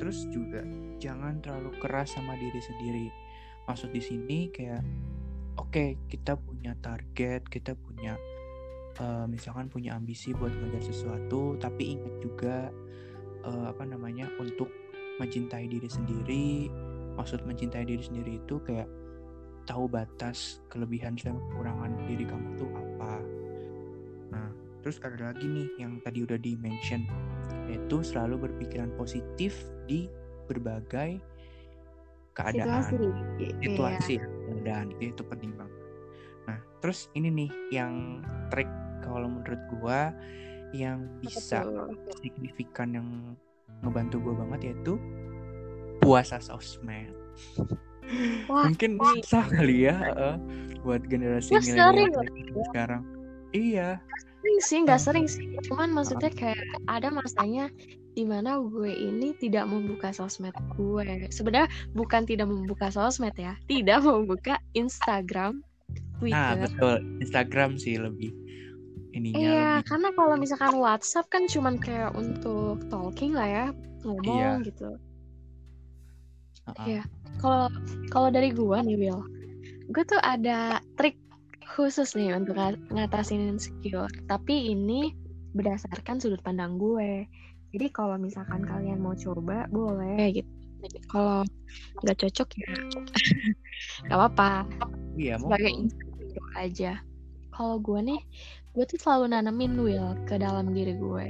Terus 0.00 0.24
juga 0.32 0.64
jangan 0.96 1.44
terlalu 1.44 1.76
keras 1.84 2.16
sama 2.16 2.32
diri 2.40 2.60
sendiri 2.64 3.21
maksud 3.72 3.88
di 3.88 4.04
sini 4.04 4.52
kayak 4.52 4.84
oke 5.56 5.72
okay, 5.72 5.96
kita 6.12 6.36
punya 6.36 6.76
target 6.84 7.48
kita 7.48 7.72
punya 7.72 8.20
uh, 9.00 9.24
misalkan 9.24 9.72
punya 9.72 9.96
ambisi 9.96 10.36
buat 10.36 10.52
ngejar 10.52 10.84
sesuatu 10.84 11.56
tapi 11.56 11.96
ingat 11.96 12.14
juga 12.20 12.56
uh, 13.48 13.72
apa 13.72 13.88
namanya 13.88 14.28
untuk 14.36 14.68
mencintai 15.20 15.68
diri 15.68 15.88
sendiri. 15.88 16.68
Maksud 17.12 17.44
mencintai 17.44 17.84
diri 17.84 18.00
sendiri 18.00 18.40
itu 18.40 18.56
kayak 18.64 18.88
tahu 19.68 19.86
batas 19.86 20.64
kelebihan 20.72 21.14
dan 21.20 21.38
kekurangan 21.38 21.92
diri 22.08 22.24
kamu 22.24 22.48
tuh 22.56 22.70
apa. 22.72 23.14
Nah 24.32 24.48
terus 24.80 24.98
ada 25.04 25.30
lagi 25.30 25.44
nih 25.46 25.68
yang 25.78 26.00
tadi 26.02 26.24
udah 26.24 26.40
di 26.40 26.56
mention 26.58 27.04
yaitu 27.70 28.02
selalu 28.02 28.50
berpikiran 28.50 28.90
positif 28.98 29.54
di 29.86 30.10
berbagai 30.50 31.22
keadaan 32.32 32.82
situasi, 32.88 33.46
situasi 33.60 34.14
iya. 34.16 34.26
keadaan 34.48 34.86
itu 34.96 35.04
itu 35.12 35.22
penting 35.28 35.52
banget. 35.56 35.80
Nah 36.48 36.58
terus 36.80 37.08
ini 37.12 37.28
nih 37.28 37.50
yang 37.72 38.24
trik 38.48 38.68
kalau 39.04 39.28
menurut 39.28 39.60
gua 39.78 40.12
yang 40.72 41.04
bisa 41.20 41.68
signifikan 42.24 42.96
yang 42.96 43.08
ngebantu 43.84 44.20
gua 44.24 44.34
banget 44.46 44.72
yaitu 44.72 44.96
puasa 46.00 46.40
sosmed. 46.40 47.12
Wah, 48.50 48.68
mungkin 48.68 48.98
susah 48.98 49.46
kali 49.48 49.88
ya 49.88 49.96
uh, 50.18 50.36
buat 50.84 51.06
generasi 51.06 51.54
milenial 51.54 52.12
sekarang. 52.68 53.02
Iya. 53.54 54.02
Sering 54.42 54.60
sih 54.60 54.78
nggak 54.84 55.00
sering 55.00 55.26
sih. 55.30 55.46
Cuman 55.64 55.94
maksudnya 55.94 56.28
kayak 56.34 56.60
ada 56.90 57.08
masanya 57.08 57.70
di 58.12 58.24
mana 58.28 58.60
gue 58.60 58.92
ini 58.92 59.32
tidak 59.40 59.68
membuka 59.68 60.12
sosmed 60.12 60.52
gue 60.76 61.28
sebenarnya 61.32 61.68
bukan 61.96 62.28
tidak 62.28 62.48
membuka 62.48 62.92
sosmed 62.92 63.34
ya 63.36 63.56
tidak 63.66 64.04
membuka 64.08 64.60
Instagram 64.76 65.64
Twitter 66.20 66.36
nah 66.36 66.54
betul 66.56 66.96
Instagram 67.24 67.80
sih 67.80 67.96
lebih 67.96 68.32
ininya 69.12 69.36
iya 69.38 69.70
lebih... 69.80 69.88
karena 69.88 70.08
kalau 70.16 70.34
misalkan 70.36 70.74
WhatsApp 70.76 71.28
kan 71.32 71.48
cuman 71.48 71.80
kayak 71.80 72.12
untuk 72.12 72.84
talking 72.92 73.32
lah 73.32 73.48
ya 73.48 73.66
ngomong 74.04 74.60
iya. 74.60 74.66
gitu 74.66 74.96
Iya. 76.86 77.02
Kalau 77.42 77.66
kalau 78.12 78.28
dari 78.30 78.54
gue 78.54 78.78
nih 78.86 78.96
Will, 78.98 79.20
gue 79.90 80.04
tuh 80.06 80.20
ada 80.22 80.78
trik 80.94 81.18
khusus 81.66 82.14
nih 82.14 82.36
untuk 82.36 82.54
ngatasin 82.92 83.50
insecure. 83.50 84.10
Tapi 84.28 84.70
ini 84.70 85.10
berdasarkan 85.56 86.22
sudut 86.22 86.40
pandang 86.44 86.78
gue. 86.78 87.26
Jadi 87.72 87.86
kalau 87.88 88.20
misalkan 88.20 88.62
kalian 88.68 89.00
mau 89.00 89.16
coba 89.16 89.64
boleh 89.72 90.20
gitu. 90.36 90.48
Kalau 91.08 91.46
nggak 92.02 92.16
cocok 92.20 92.48
ya 92.58 92.72
nggak 94.06 94.16
apa-apa. 94.18 94.66
Iya, 95.16 95.40
Sebagai 95.40 95.72
itu 95.88 96.42
aja. 96.56 96.92
Kalau 97.52 97.76
gue 97.80 98.00
nih, 98.00 98.20
gue 98.72 98.84
tuh 98.88 98.98
selalu 99.00 99.36
nanemin 99.36 99.76
will 99.76 100.16
ke 100.24 100.40
dalam 100.40 100.72
diri 100.72 100.96
gue. 100.96 101.28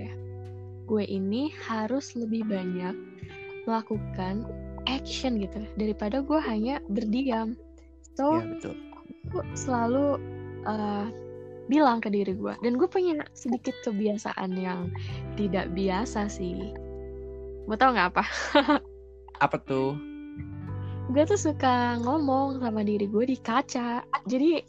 Gue 0.87 1.04
ini 1.06 1.50
harus 1.66 2.14
lebih 2.14 2.46
banyak 2.46 2.94
melakukan 3.66 4.46
action 4.90 5.38
gitu 5.38 5.62
daripada 5.78 6.22
gue 6.22 6.38
hanya 6.42 6.82
berdiam. 6.90 7.54
So, 8.18 8.38
ya, 8.38 8.46
betul. 8.46 8.75
gue 9.30 9.44
selalu 9.54 10.06
uh, 10.66 11.06
bilang 11.71 12.02
ke 12.02 12.11
diri 12.11 12.35
gue 12.35 12.54
dan 12.62 12.75
gue 12.75 12.88
punya 12.90 13.23
sedikit 13.35 13.75
kebiasaan 13.87 14.54
yang 14.59 14.90
tidak 15.38 15.71
biasa 15.75 16.26
sih. 16.26 16.75
Mau 17.71 17.78
tau 17.78 17.95
nggak 17.95 18.16
apa? 18.16 18.25
Apa 19.45 19.57
tuh? 19.62 19.95
Gue 21.11 21.23
tuh 21.26 21.38
suka 21.38 21.99
ngomong 22.02 22.62
sama 22.62 22.83
diri 22.83 23.07
gue 23.07 23.25
di 23.26 23.38
kaca. 23.38 24.02
Jadi 24.26 24.62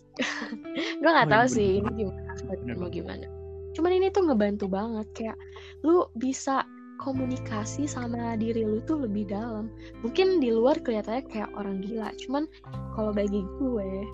gue 1.02 1.10
nggak 1.10 1.30
tahu 1.30 1.46
sih 1.50 1.82
ini 1.82 1.90
gimana 2.06 2.74
mau 2.78 2.90
gimana. 2.90 3.26
Cuman 3.74 3.92
ini 3.94 4.14
tuh 4.14 4.30
ngebantu 4.30 4.70
banget 4.70 5.08
kayak 5.18 5.38
lu 5.82 6.06
bisa 6.18 6.62
komunikasi 7.02 7.90
sama 7.90 8.38
diri 8.38 8.62
lu 8.64 8.80
tuh 8.86 9.02
lebih 9.02 9.34
dalam. 9.34 9.74
Mungkin 10.06 10.38
di 10.38 10.54
luar 10.54 10.78
kelihatannya 10.78 11.26
kayak 11.26 11.50
orang 11.58 11.82
gila 11.82 12.14
cuman 12.22 12.46
kalau 12.94 13.10
bagi 13.10 13.42
gue 13.58 14.06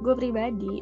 gue 0.00 0.14
pribadi 0.16 0.80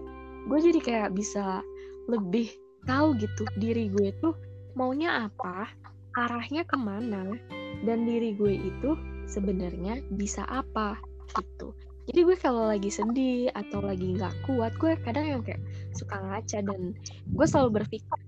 gue 0.49 0.59
jadi 0.73 0.81
kayak 0.81 1.11
bisa 1.13 1.61
lebih 2.09 2.49
tahu 2.89 3.13
gitu 3.21 3.45
diri 3.61 3.93
gue 3.93 4.17
tuh 4.25 4.33
maunya 4.73 5.29
apa 5.29 5.69
arahnya 6.17 6.65
ke 6.65 6.75
mana 6.75 7.37
dan 7.85 8.09
diri 8.09 8.33
gue 8.35 8.57
itu 8.57 8.97
sebenarnya 9.29 10.01
bisa 10.17 10.43
apa 10.49 10.97
gitu. 11.37 11.77
Jadi 12.09 12.21
gue 12.25 12.37
kalau 12.41 12.73
lagi 12.73 12.89
sedih 12.89 13.53
atau 13.53 13.85
lagi 13.85 14.17
nggak 14.17 14.33
kuat 14.49 14.73
gue 14.81 14.97
kadang 15.05 15.29
yang 15.29 15.43
kayak 15.45 15.61
suka 15.93 16.17
ngaca 16.17 16.65
dan 16.65 16.97
gue 17.29 17.47
selalu 17.47 17.85
berpikir 17.85 18.19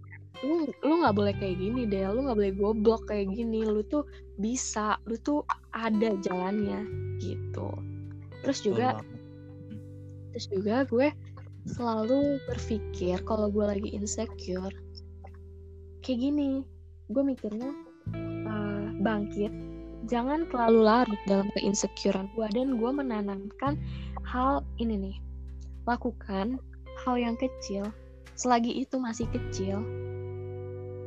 lu 0.41 0.69
lu 0.85 1.05
nggak 1.05 1.17
boleh 1.17 1.35
kayak 1.37 1.57
gini 1.57 1.85
deh 1.89 2.05
lu 2.13 2.25
nggak 2.25 2.37
boleh 2.37 2.53
goblok 2.57 3.05
kayak 3.09 3.29
gini 3.33 3.65
lu 3.65 3.81
tuh 3.89 4.05
bisa 4.37 5.01
lu 5.09 5.17
tuh 5.25 5.41
ada 5.73 6.13
jalannya 6.21 6.85
gitu. 7.25 7.73
Terus 8.45 8.61
juga 8.61 9.01
terus 10.37 10.47
juga 10.53 10.85
gue 10.85 11.09
selalu 11.69 12.41
berpikir 12.49 13.21
kalau 13.29 13.53
gue 13.53 13.65
lagi 13.65 13.89
insecure 13.93 14.73
kayak 16.01 16.19
gini 16.21 16.65
gue 17.13 17.23
mikirnya 17.23 17.73
uh, 18.49 18.89
bangkit 19.05 19.53
jangan 20.09 20.49
terlalu 20.49 20.81
larut 20.87 21.21
dalam 21.29 21.47
keinsecurean 21.53 22.33
gue 22.33 22.47
dan 22.51 22.81
gue 22.81 22.91
menanamkan 22.91 23.77
hal 24.31 24.63
ini 24.79 25.11
nih. 25.11 25.17
Lakukan 25.89 26.63
hal 27.03 27.15
yang 27.19 27.35
kecil 27.35 27.91
selagi 28.39 28.73
itu 28.73 28.97
masih 28.97 29.27
kecil 29.35 29.83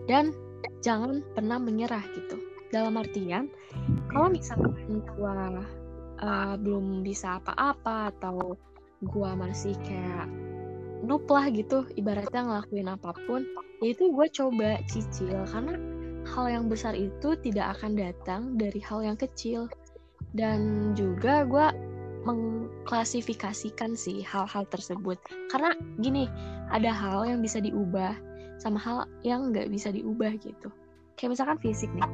dan 0.05 0.35
jangan 0.83 1.23
pernah 1.33 1.57
menyerah 1.57 2.03
gitu. 2.13 2.37
Dalam 2.73 2.97
artian 2.97 3.47
kalau 4.09 4.33
misalkan 4.33 5.05
gua 5.13 5.61
uh, 6.19 6.55
belum 6.57 7.05
bisa 7.05 7.37
apa-apa 7.37 8.11
atau 8.17 8.57
gua 9.05 9.37
masih 9.37 9.77
kayak 9.85 10.25
noob 11.03 11.27
lah 11.27 11.51
gitu 11.51 11.83
ibaratnya 11.99 12.47
ngelakuin 12.47 12.87
apa 12.87 13.11
pun 13.27 13.43
ya 13.83 13.91
itu 13.91 14.09
gue 14.09 14.27
coba 14.31 14.79
cicil. 14.87 15.43
Karena 15.51 15.75
hal 16.23 16.45
yang 16.47 16.65
besar 16.71 16.95
itu 16.95 17.35
tidak 17.43 17.77
akan 17.79 17.99
datang 17.99 18.41
dari 18.55 18.79
hal 18.79 19.03
yang 19.03 19.19
kecil. 19.19 19.67
Dan 20.33 20.91
juga 20.97 21.43
gue 21.45 21.67
mengklasifikasikan 22.23 23.99
sih 23.99 24.23
hal-hal 24.23 24.63
tersebut. 24.71 25.19
Karena 25.51 25.75
gini 25.99 26.31
ada 26.71 26.89
hal 26.89 27.27
yang 27.27 27.43
bisa 27.43 27.59
diubah 27.59 28.15
sama 28.57 28.79
hal 28.79 29.03
yang 29.27 29.51
nggak 29.51 29.67
bisa 29.67 29.91
diubah 29.91 30.31
gitu. 30.39 30.71
Kayak 31.19 31.37
misalkan 31.37 31.59
fisik 31.59 31.91
nih. 31.91 32.07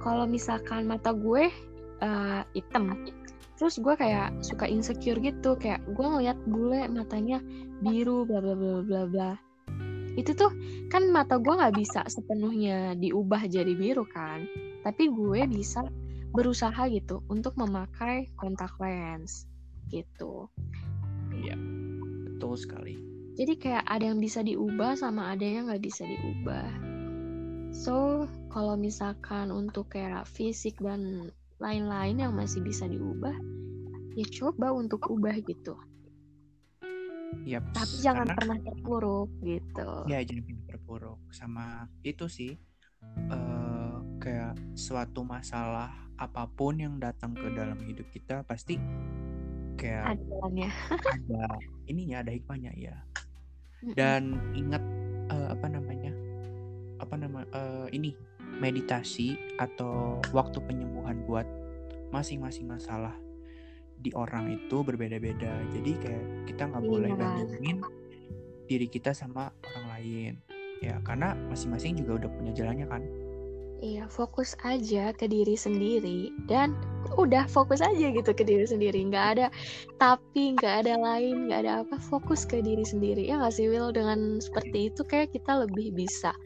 Kalau 0.00 0.24
misalkan 0.24 0.88
mata 0.88 1.12
gue 1.12 1.52
uh, 2.00 2.40
hitam 2.56 3.04
terus 3.60 3.76
gue 3.76 3.92
kayak 3.92 4.32
suka 4.40 4.64
insecure 4.64 5.20
gitu 5.20 5.52
kayak 5.60 5.84
gue 5.92 6.06
ngeliat 6.06 6.40
bule 6.48 6.88
matanya 6.88 7.44
biru 7.84 8.24
bla 8.24 8.40
bla 8.40 8.56
bla 8.56 8.80
bla 8.80 9.02
bla 9.04 9.30
itu 10.16 10.32
tuh 10.32 10.48
kan 10.88 11.12
mata 11.12 11.36
gue 11.36 11.52
nggak 11.52 11.76
bisa 11.76 12.00
sepenuhnya 12.08 12.96
diubah 12.96 13.44
jadi 13.44 13.76
biru 13.76 14.08
kan 14.08 14.48
tapi 14.80 15.12
gue 15.12 15.44
bisa 15.44 15.84
berusaha 16.30 16.86
gitu 16.88 17.20
untuk 17.26 17.58
memakai 17.58 18.30
kontak 18.38 18.70
lens 18.78 19.50
gitu. 19.90 20.46
Iya 21.34 21.58
betul 22.30 22.54
sekali. 22.54 22.94
Jadi 23.34 23.58
kayak 23.58 23.84
ada 23.86 24.10
yang 24.14 24.22
bisa 24.22 24.42
diubah 24.46 24.94
sama 24.94 25.34
ada 25.34 25.42
yang 25.42 25.66
nggak 25.70 25.82
bisa 25.82 26.06
diubah. 26.06 26.70
So 27.74 28.26
kalau 28.50 28.74
misalkan 28.78 29.50
untuk 29.50 29.94
kayak 29.94 30.26
fisik 30.26 30.78
dan 30.78 31.30
lain-lain 31.60 32.16
yang 32.16 32.32
masih 32.32 32.64
bisa 32.64 32.88
diubah 32.88 33.36
ya 34.18 34.26
coba 34.34 34.74
untuk 34.74 35.06
ubah 35.06 35.36
gitu. 35.44 35.76
Yep, 37.46 37.62
tapi 37.78 37.94
jangan 38.02 38.26
karena, 38.26 38.38
pernah 38.42 38.58
terpuruk 38.66 39.30
gitu. 39.46 39.90
Ya 40.10 40.18
jangan 40.26 40.42
pernah 40.50 40.64
terpuruk. 40.66 41.18
Sama 41.30 41.86
itu 42.02 42.26
sih 42.26 42.58
uh, 43.30 44.02
kayak 44.18 44.58
suatu 44.74 45.22
masalah 45.22 45.94
apa 46.20 46.50
pun 46.52 46.76
yang 46.76 46.98
datang 47.00 47.32
ke 47.32 47.48
dalam 47.54 47.78
hidup 47.86 48.04
kita 48.12 48.44
pasti 48.44 48.76
kayak 49.80 50.20
ada 50.20 50.36
ada 51.16 51.44
ininya 51.88 52.20
ada 52.20 52.30
hikmahnya 52.36 52.76
ya 52.76 52.96
dan 53.96 54.36
ingat 54.52 54.84
uh, 55.32 55.56
apa 55.56 55.66
namanya 55.72 56.12
apa 57.00 57.14
nama 57.16 57.40
uh, 57.56 57.88
ini 57.88 58.12
meditasi 58.60 59.40
atau 59.56 60.20
waktu 60.36 60.60
penyembuhan 60.62 61.24
buat 61.24 61.48
masing-masing 62.12 62.68
masalah 62.68 63.16
di 64.00 64.12
orang 64.16 64.52
itu 64.56 64.84
berbeda-beda. 64.84 65.52
Jadi 65.72 65.92
kayak 66.00 66.24
kita 66.48 66.62
nggak 66.68 66.84
boleh 66.84 67.10
iya. 67.12 67.18
bandingin 67.18 67.78
diri 68.68 68.86
kita 68.86 69.16
sama 69.16 69.52
orang 69.64 69.86
lain. 69.96 70.32
Ya 70.80 70.96
karena 71.04 71.36
masing-masing 71.48 72.00
juga 72.00 72.24
udah 72.24 72.30
punya 72.36 72.52
jalannya 72.56 72.86
kan. 72.88 73.02
Iya, 73.80 74.12
fokus 74.12 74.52
aja 74.60 75.08
ke 75.16 75.24
diri 75.24 75.56
sendiri 75.56 76.28
dan 76.44 76.76
udah 77.16 77.48
fokus 77.48 77.80
aja 77.80 78.12
gitu 78.12 78.28
ke 78.36 78.44
diri 78.44 78.68
sendiri. 78.68 79.08
Nggak 79.08 79.26
ada 79.36 79.46
tapi, 79.96 80.52
nggak 80.52 80.84
ada 80.84 81.00
lain, 81.00 81.48
nggak 81.48 81.60
ada 81.64 81.72
apa. 81.80 81.96
Fokus 81.96 82.44
ke 82.44 82.60
diri 82.60 82.84
sendiri. 82.84 83.24
Ya 83.24 83.40
nggak 83.40 83.56
sih 83.56 83.72
Will? 83.72 83.88
Dengan 83.88 84.36
seperti 84.36 84.92
itu 84.92 85.00
kayak 85.08 85.32
kita 85.32 85.64
lebih 85.64 85.96
bisa 85.96 86.36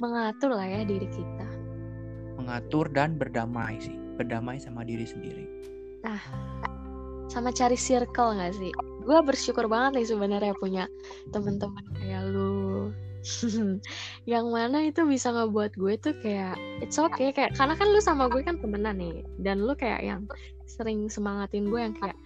mengatur 0.00 0.54
lah 0.54 0.64
ya 0.64 0.86
diri 0.86 1.08
kita. 1.10 1.48
Mengatur 2.38 2.88
dan 2.88 3.20
berdamai 3.20 3.76
sih 3.82 4.02
berdamai 4.16 4.60
sama 4.60 4.84
diri 4.84 5.02
sendiri. 5.08 5.44
Nah, 6.04 6.20
sama 7.32 7.50
cari 7.50 7.74
circle 7.74 8.36
gak 8.36 8.54
sih? 8.54 8.72
Gue 9.02 9.18
bersyukur 9.24 9.66
banget 9.66 9.98
nih 9.98 10.06
sebenarnya 10.14 10.54
punya 10.60 10.84
teman-teman 11.34 11.84
kayak 11.98 12.22
lu. 12.30 12.92
yang 14.32 14.50
mana 14.50 14.90
itu 14.90 15.06
bisa 15.06 15.30
ngebuat 15.30 15.78
gue 15.78 15.94
tuh 15.94 16.10
kayak 16.26 16.58
it's 16.82 16.98
okay 16.98 17.30
kayak 17.30 17.54
karena 17.54 17.78
kan 17.78 17.86
lu 17.86 18.02
sama 18.02 18.26
gue 18.26 18.42
kan 18.42 18.58
temenan 18.58 18.98
nih 18.98 19.22
dan 19.38 19.62
lu 19.62 19.78
kayak 19.78 20.02
yang 20.02 20.26
sering 20.66 21.06
semangatin 21.06 21.70
gue 21.70 21.78
yang 21.78 21.94
kayak 22.02 22.18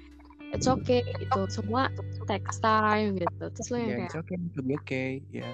it's 0.57 0.65
okay 0.65 1.05
itu 1.21 1.41
semua 1.53 1.93
text 2.25 2.65
time 2.65 3.13
gitu 3.21 3.45
terus 3.53 3.69
lu 3.69 3.77
yang 3.77 3.93
yeah, 3.93 3.99
kayak 4.01 4.09
it's 4.09 4.17
okay 4.17 4.37
be 4.65 4.73
okay 4.81 5.09
ya 5.29 5.45
yeah. 5.45 5.53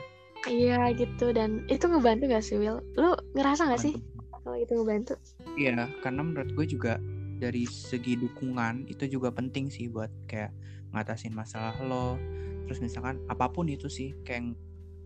Iya 0.48 0.90
gitu. 0.94 1.31
Dan 1.31 1.66
itu 1.70 1.85
ngebantu 1.87 2.31
gak 2.31 2.44
sih 2.44 2.57
Will 2.59 2.83
lu 2.98 3.14
ngerasa 3.37 3.68
gak 3.70 3.83
sih 3.83 3.94
kalau 4.42 4.59
itu 4.59 4.72
ngebantu? 4.74 5.14
Iya 5.55 5.87
karena 6.02 6.20
menurut 6.26 6.50
gue 6.55 6.66
juga 6.66 6.98
dari 7.38 7.66
segi 7.66 8.14
dukungan 8.18 8.87
itu 8.87 9.07
juga 9.11 9.35
penting 9.35 9.70
sih 9.70 9.90
buat 9.90 10.11
kayak 10.26 10.50
ngatasin 10.94 11.35
masalah 11.35 11.74
lo. 11.83 12.18
Terus 12.66 12.78
misalkan 12.83 13.22
apa 13.26 13.50
pun 13.50 13.66
itu 13.66 13.90
sih 13.90 14.14
kayak 14.22 14.55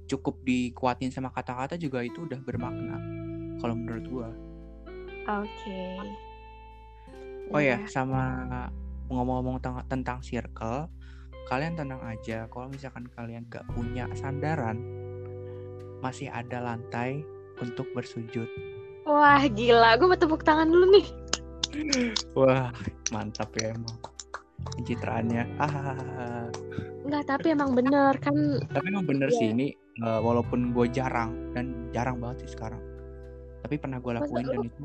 cukup 0.06 0.38
dikuatin 0.46 1.10
sama 1.10 1.34
kata-kata 1.34 1.74
juga 1.74 1.98
itu 2.06 2.22
udah 2.24 2.38
bermakna 2.38 2.96
kalau 3.58 3.74
menurut 3.74 4.06
gue 4.06 4.28
oke. 5.26 5.50
Okay. 5.50 5.98
oh 7.50 7.62
ya 7.62 7.82
sama 7.90 8.46
ngomong-ngomong 9.10 9.58
tentang 9.90 10.22
circle 10.22 10.86
kalian 11.46 11.78
tenang 11.78 12.02
aja. 12.02 12.50
Kalau 12.50 12.66
misalkan 12.66 13.06
kalian 13.14 13.46
gak 13.46 13.62
punya 13.70 14.10
sandaran 14.18 14.82
masih 16.04 16.28
ada 16.32 16.60
lantai 16.60 17.24
untuk 17.60 17.88
bersujud 17.96 18.48
Wah 19.06 19.46
gila, 19.46 19.94
gue 20.02 20.06
mau 20.10 20.18
tepuk 20.18 20.42
tangan 20.42 20.66
dulu 20.66 20.98
nih. 20.98 21.06
Wah 22.34 22.74
mantap 23.14 23.54
ya 23.54 23.70
emang 23.70 23.94
pencitraannya. 24.74 25.46
Ah. 25.62 26.50
Enggak, 27.06 27.22
tapi 27.30 27.54
emang 27.54 27.70
bener 27.78 28.18
kan. 28.18 28.34
Tapi 28.66 28.86
emang 28.90 29.06
bener 29.06 29.30
yeah. 29.30 29.38
sih 29.38 29.48
ini 29.54 29.66
uh, 30.02 30.18
walaupun 30.18 30.74
gue 30.74 30.90
jarang 30.90 31.54
dan 31.54 31.86
jarang 31.94 32.18
banget 32.18 32.50
sih 32.50 32.58
sekarang. 32.58 32.82
Tapi 33.62 33.78
pernah 33.78 34.02
gue 34.02 34.10
lakuin 34.10 34.42
Masa 34.42 34.54
dan 34.58 34.66
itu. 34.66 34.80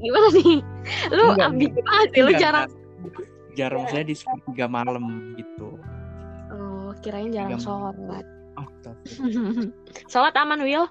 Gimana 0.00 0.28
nih? 0.34 0.58
Lu 1.14 1.24
ambil 1.38 1.70
banget 1.70 2.08
sih, 2.10 2.22
lu 2.26 2.32
jarang. 2.34 2.68
Jarang 3.54 3.84
saya 3.94 4.02
di 4.02 4.14
sepertiga 4.18 4.66
malam 4.66 5.38
gitu. 5.38 5.78
Oh, 6.50 6.90
kirain 6.98 7.30
jarang 7.30 7.62
sholat. 7.62 8.26
Oh, 8.60 8.68
sholat 10.12 10.36
aman, 10.36 10.60
Will? 10.60 10.84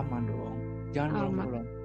Aman 0.00 0.24
dong. 0.24 0.56
Jangan 0.96 1.12
bolong-bolong 1.12 1.82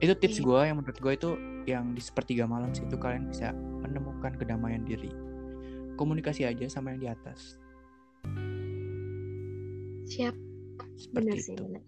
itu 0.00 0.12
tips 0.12 0.38
iya. 0.40 0.44
gue 0.44 0.60
yang 0.68 0.76
menurut 0.80 0.98
gue 1.00 1.12
itu 1.16 1.30
yang 1.66 1.84
di 1.96 2.02
sepertiga 2.04 2.44
malam 2.44 2.70
sih 2.76 2.84
itu 2.84 2.96
kalian 3.00 3.32
bisa 3.32 3.56
menemukan 3.56 4.36
kedamaian 4.36 4.84
diri 4.84 5.08
komunikasi 5.96 6.44
aja 6.44 6.68
sama 6.68 6.92
yang 6.92 7.00
di 7.00 7.08
atas 7.08 7.56
siap 10.06 10.36
seperti 10.96 11.12
bener 11.16 11.36
itu 11.36 11.44
sih, 11.44 11.56
bener. 11.56 11.82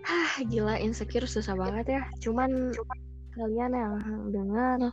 Hah, 0.00 0.32
gila 0.48 0.74
insecure 0.80 1.28
susah 1.28 1.56
banget 1.56 2.00
ya 2.00 2.02
cuman 2.20 2.76
kalian 3.36 3.72
yang 3.72 3.94
dengar 4.28 4.92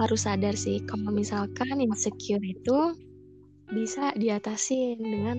harus 0.00 0.24
sadar 0.24 0.56
sih 0.56 0.80
kalau 0.88 1.12
misalkan 1.12 1.84
insecure 1.84 2.40
itu 2.40 2.96
bisa 3.70 4.10
diatasin 4.18 4.98
dengan 4.98 5.38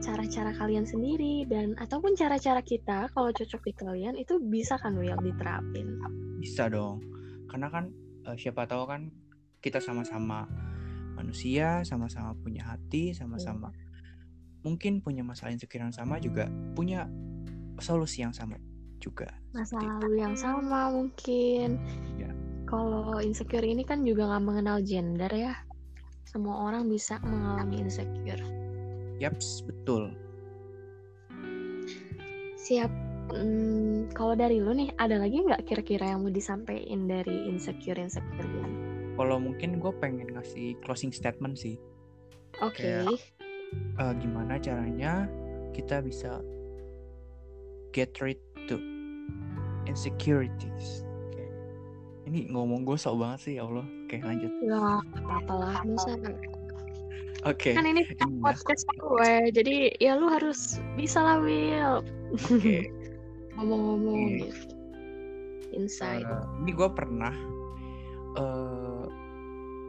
cara-cara 0.00 0.56
kalian 0.56 0.88
sendiri 0.88 1.44
dan 1.44 1.76
ataupun 1.76 2.16
cara-cara 2.16 2.64
kita 2.64 3.12
kalau 3.12 3.30
cocok 3.30 3.60
di 3.68 3.72
kalian 3.76 4.16
itu 4.16 4.40
bisa 4.40 4.80
kan 4.80 4.96
Will 4.96 5.20
diterapin? 5.20 6.00
Bisa 6.40 6.72
dong. 6.72 7.04
Karena 7.52 7.68
kan 7.68 7.92
uh, 8.24 8.36
siapa 8.36 8.64
tahu 8.64 8.88
kan 8.88 9.12
kita 9.60 9.76
sama-sama 9.76 10.48
manusia 11.20 11.84
sama-sama 11.84 12.32
punya 12.40 12.64
hati 12.64 13.12
sama-sama 13.12 13.68
yeah. 13.68 14.64
mungkin 14.64 15.04
punya 15.04 15.20
masalah 15.20 15.52
insecure 15.52 15.84
yang 15.84 15.92
sama 15.92 16.16
juga 16.16 16.48
punya 16.72 17.04
solusi 17.76 18.24
yang 18.24 18.32
sama 18.32 18.56
juga. 19.00 19.28
Masa 19.52 19.76
lalu 19.80 20.20
yang 20.20 20.36
sama 20.36 20.88
mungkin. 20.88 21.76
Yeah. 22.16 22.32
kalau 22.64 23.20
insecure 23.20 23.64
ini 23.64 23.84
kan 23.84 24.00
juga 24.00 24.32
nggak 24.32 24.44
mengenal 24.48 24.78
gender 24.80 25.32
ya 25.32 25.52
semua 26.28 26.68
orang 26.70 26.86
bisa 26.88 27.18
mengalami 27.22 27.82
insecure 27.84 28.60
Yaps, 29.20 29.60
betul. 29.68 30.16
Siap. 32.56 32.88
Hmm, 33.30 34.08
kalau 34.16 34.34
dari 34.34 34.58
lu 34.58 34.72
nih, 34.72 34.90
ada 34.96 35.20
lagi 35.20 35.44
nggak 35.44 35.68
kira-kira 35.68 36.16
yang 36.16 36.24
mau 36.24 36.32
disampaikan 36.32 37.06
dari 37.06 37.46
insecure 37.46 38.00
insecure 38.00 38.48
ini? 38.48 38.72
Kalau 39.14 39.36
mungkin 39.36 39.76
gue 39.76 39.92
pengen 40.00 40.32
ngasih 40.34 40.80
closing 40.80 41.12
statement 41.12 41.60
sih. 41.60 41.76
Oke. 42.64 43.04
Okay. 43.04 43.04
uh, 44.00 44.16
gimana 44.16 44.56
caranya 44.58 45.28
kita 45.76 46.00
bisa 46.00 46.40
get 47.92 48.16
rid 48.24 48.40
to 48.66 48.80
insecurities. 49.84 51.04
Okay. 52.30 52.46
ini 52.46 52.54
ngomong 52.54 52.86
gue 52.86 52.94
sok 52.94 53.18
banget 53.18 53.38
sih 53.42 53.52
ya 53.58 53.66
Allah. 53.66 53.86
Oke 54.06 54.16
lanjut. 54.22 54.50
Ya, 54.62 55.02
apa-apa 55.02 55.54
lah. 55.58 55.76
Masa 55.82 56.14
Oke. 57.42 57.74
kan 57.74 57.82
ini 57.88 58.06
podcast 58.38 58.86
gue. 58.94 59.32
Jadi 59.50 59.98
ya 59.98 60.14
lu 60.14 60.30
harus 60.30 60.78
bisa 60.94 61.18
lah, 61.18 61.42
Will. 61.42 62.06
Oke. 62.38 62.86
Ngomong-ngomong 63.58 64.20
Oke. 64.30 64.38
gitu. 64.46 64.74
Insight. 65.74 66.22
Eh, 66.22 66.44
ini 66.62 66.70
gue 66.70 66.88
pernah 66.94 67.34
eh 68.38 69.04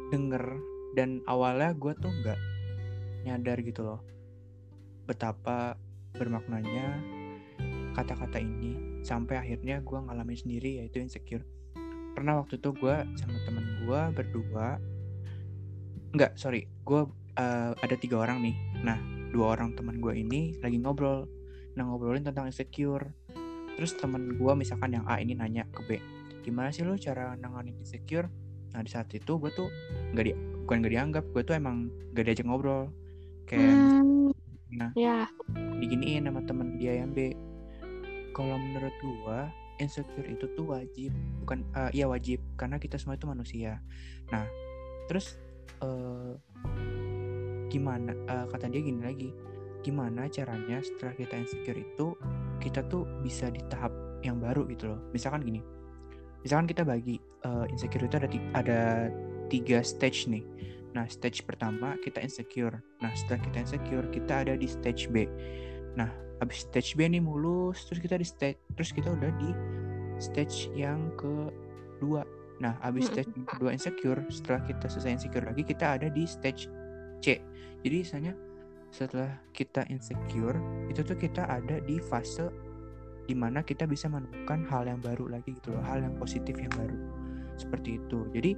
denger 0.10 0.43
dan 0.97 1.21
awalnya 1.30 1.77
gue 1.77 1.93
tuh 2.01 2.10
nggak 2.10 2.39
nyadar 3.23 3.62
gitu 3.62 3.86
loh 3.86 4.01
betapa 5.06 5.77
bermaknanya 6.17 6.99
kata-kata 7.95 8.41
ini 8.41 9.04
sampai 9.06 9.39
akhirnya 9.39 9.80
gue 9.80 9.99
ngalamin 9.99 10.36
sendiri 10.36 10.84
yaitu 10.84 10.99
insecure 10.99 11.45
pernah 12.13 12.39
waktu 12.41 12.60
itu 12.60 12.69
gue 12.76 12.95
sama 13.17 13.38
temen 13.47 13.65
gue 13.86 14.02
berdua. 14.15 14.80
Nggak 16.15 16.36
sorry. 16.36 16.67
Gue 16.84 17.08
eh, 17.39 17.71
ada 17.76 17.95
tiga 18.00 18.21
orang 18.21 18.43
nih. 18.43 18.56
Nah 18.84 18.97
dua 19.32 19.56
orang 19.56 19.76
teman 19.76 20.04
gue 20.04 20.13
ini 20.15 20.60
lagi 20.60 20.78
ngobrol. 20.80 21.28
Nah 21.80 21.84
ngobrolin 21.88 22.24
tentang 22.24 22.52
insecure. 22.52 23.15
Terus 23.80 23.95
temen 23.95 24.36
gue 24.36 24.54
misalkan 24.54 24.93
yang 24.93 25.08
A 25.08 25.17
ini 25.24 25.34
nanya 25.34 25.65
ke 25.71 25.82
B 25.88 26.21
gimana 26.41 26.74
sih 26.74 26.82
lo 26.82 26.97
cara 26.97 27.38
nanganin 27.38 27.78
insecure? 27.78 28.28
Nah 28.74 28.82
di 28.82 28.89
saat 28.89 29.08
itu 29.13 29.38
gue 29.38 29.52
tuh 29.54 29.69
nggak 30.12 30.26
di 30.26 30.34
bukan 30.65 30.76
nggak 30.82 30.93
dianggap. 30.93 31.24
Gue 31.32 31.41
tuh 31.45 31.56
emang 31.56 31.88
gak 32.17 32.26
diajak 32.28 32.45
ngobrol. 32.50 32.89
Kayak 33.45 33.78
Hmm, 33.78 34.32
nah 34.71 34.91
ya, 34.95 35.28
diginiin 35.80 36.26
sama 36.26 36.41
temen 36.47 36.80
dia 36.82 37.04
yang 37.04 37.13
B. 37.13 37.36
Kalau 38.32 38.56
menurut 38.56 38.95
gua 39.04 39.52
insecure 39.81 40.29
itu 40.29 40.45
tuh 40.53 40.69
wajib 40.69 41.11
bukan 41.41 41.65
eh, 41.73 41.91
iya 41.97 42.05
wajib 42.05 42.39
karena 42.55 42.77
kita 42.77 43.01
semua 43.01 43.17
itu 43.17 43.25
manusia. 43.25 43.81
Nah 44.29 44.45
terus 45.09 45.35
eh, 45.81 46.33
gimana 47.67 48.13
eh, 48.13 48.45
kata 48.47 48.69
dia 48.69 48.81
gini 48.85 49.01
lagi 49.01 49.29
gimana 49.81 50.29
caranya 50.29 50.77
setelah 50.85 51.17
kita 51.17 51.41
insecure 51.41 51.81
itu 51.81 52.13
kita 52.61 52.85
tuh 52.85 53.09
bisa 53.25 53.49
di 53.49 53.65
tahap 53.65 53.89
yang 54.21 54.37
baru 54.37 54.69
gitu 54.69 54.93
loh. 54.93 55.01
Misalkan 55.11 55.41
gini 55.41 55.65
misalkan 56.45 56.69
kita 56.69 56.85
bagi 56.85 57.17
eh, 57.19 57.65
insecure 57.73 58.05
itu 58.05 58.15
ada 58.21 58.29
ada 58.53 58.79
tiga 59.49 59.81
stage 59.81 60.29
nih. 60.29 60.45
Nah 60.91 61.07
stage 61.07 61.43
pertama 61.47 61.97
kita 62.03 62.21
insecure. 62.21 62.79
Nah 63.01 63.11
setelah 63.17 63.41
kita 63.49 63.57
insecure 63.65 64.07
kita 64.13 64.45
ada 64.45 64.53
di 64.53 64.67
stage 64.69 65.09
B. 65.09 65.25
Nah 65.97 66.30
habis 66.41 66.65
stage 66.65 66.97
B 66.97 67.06
nih 67.06 67.21
mulus 67.21 67.86
terus 67.86 68.01
kita 68.01 68.17
di 68.17 68.25
stage 68.25 68.58
terus 68.73 68.89
kita 68.89 69.13
udah 69.13 69.30
di 69.38 69.49
stage 70.17 70.73
yang 70.73 71.13
kedua. 71.13 72.25
Nah 72.58 72.77
habis 72.82 73.10
stage 73.13 73.30
yang 73.38 73.45
kedua 73.45 73.69
insecure 73.77 74.21
setelah 74.34 74.65
kita 74.65 74.89
selesai 74.89 75.21
insecure 75.21 75.45
lagi 75.45 75.62
kita 75.62 76.01
ada 76.01 76.10
di 76.10 76.25
stage 76.25 76.65
C. 77.21 77.38
Jadi 77.86 77.95
misalnya 78.01 78.34
setelah 78.89 79.32
kita 79.54 79.86
insecure 79.88 80.58
itu 80.89 81.06
tuh 81.06 81.15
kita 81.15 81.45
ada 81.45 81.77
di 81.86 82.01
fase 82.01 82.49
di 83.30 83.38
mana 83.38 83.62
kita 83.62 83.86
bisa 83.86 84.10
menemukan 84.10 84.65
hal 84.67 84.89
yang 84.89 84.99
baru 84.99 85.32
lagi 85.32 85.56
gitu 85.56 85.77
loh 85.77 85.86
hal 85.86 86.01
yang 86.01 86.17
positif 86.17 86.58
yang 86.58 86.73
baru. 86.73 86.97
Seperti 87.54 88.01
itu. 88.01 88.25
Jadi 88.34 88.51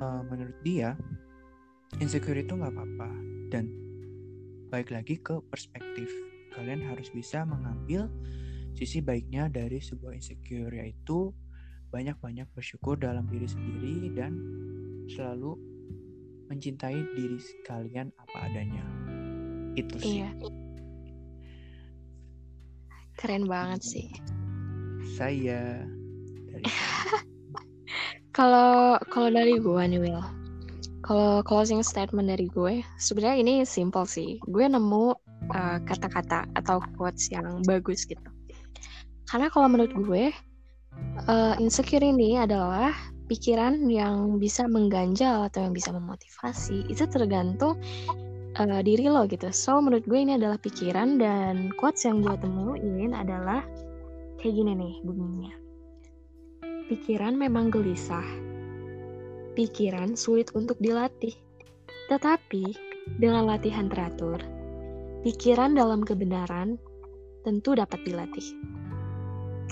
eh, 0.00 0.22
menurut 0.32 0.56
dia 0.64 0.96
insecure 2.00 2.40
itu 2.40 2.56
nggak 2.56 2.72
apa-apa. 2.72 3.08
Dan 3.52 3.68
baik 4.72 4.90
lagi 4.90 5.20
ke 5.20 5.38
perspektif 5.52 6.33
kalian 6.54 6.80
harus 6.86 7.10
bisa 7.10 7.42
mengambil 7.44 8.08
sisi 8.74 9.02
baiknya 9.02 9.50
dari 9.50 9.78
sebuah 9.78 10.14
insecure 10.14 10.70
yaitu 10.74 11.30
banyak-banyak 11.94 12.50
bersyukur 12.54 12.98
dalam 12.98 13.26
diri 13.30 13.46
sendiri 13.46 14.10
dan 14.14 14.34
selalu 15.06 15.54
mencintai 16.50 16.98
diri 17.14 17.38
kalian 17.62 18.10
apa 18.18 18.36
adanya 18.50 18.84
itu 19.74 19.94
sih 19.98 20.22
iya. 20.22 20.30
Keren 23.14 23.46
banget 23.46 23.80
sih. 23.86 24.08
saya 25.14 25.86
dari 26.50 26.66
Kalau 28.34 28.98
kalau 29.14 29.30
dari 29.30 29.62
gue 29.62 29.82
nih 29.86 30.02
Will, 30.02 30.18
kalau 31.06 31.38
closing 31.46 31.86
statement 31.86 32.26
dari 32.26 32.50
gue, 32.50 32.82
sebenarnya 32.98 33.38
ini 33.38 33.54
simple 33.62 34.02
sih. 34.10 34.42
Gue 34.42 34.66
nemu 34.66 35.14
uh, 35.52 35.78
kata-kata 35.84 36.48
atau 36.56 36.80
quotes 36.96 37.28
yang 37.28 37.60
bagus 37.66 38.08
gitu. 38.08 38.22
Karena 39.28 39.48
kalau 39.50 39.68
menurut 39.68 39.92
gue, 39.92 40.24
uh, 41.26 41.54
insecure 41.58 42.04
ini 42.04 42.38
adalah 42.38 42.92
pikiran 43.26 43.88
yang 43.88 44.36
bisa 44.36 44.68
mengganjal 44.68 45.48
atau 45.48 45.64
yang 45.64 45.74
bisa 45.74 45.90
memotivasi. 45.90 46.86
Itu 46.92 47.08
tergantung 47.08 47.80
uh, 48.60 48.80
diri 48.84 49.08
lo 49.08 49.24
gitu. 49.26 49.50
So 49.50 49.80
menurut 49.80 50.04
gue 50.06 50.20
ini 50.20 50.36
adalah 50.38 50.60
pikiran 50.60 51.18
dan 51.18 51.72
quotes 51.80 52.04
yang 52.04 52.22
gue 52.22 52.36
temuin 52.38 53.12
adalah 53.16 53.64
kayak 54.38 54.54
gini 54.54 54.72
nih 54.76 54.94
bunyinya. 55.02 55.54
Pikiran 56.92 57.34
memang 57.40 57.72
gelisah. 57.72 58.26
Pikiran 59.56 60.18
sulit 60.18 60.52
untuk 60.52 60.76
dilatih. 60.82 61.32
Tetapi 62.12 62.76
dengan 63.16 63.48
latihan 63.48 63.88
teratur, 63.88 64.36
pikiran 65.24 65.72
dalam 65.72 66.04
kebenaran 66.04 66.76
tentu 67.48 67.72
dapat 67.72 67.96
dilatih. 68.04 68.44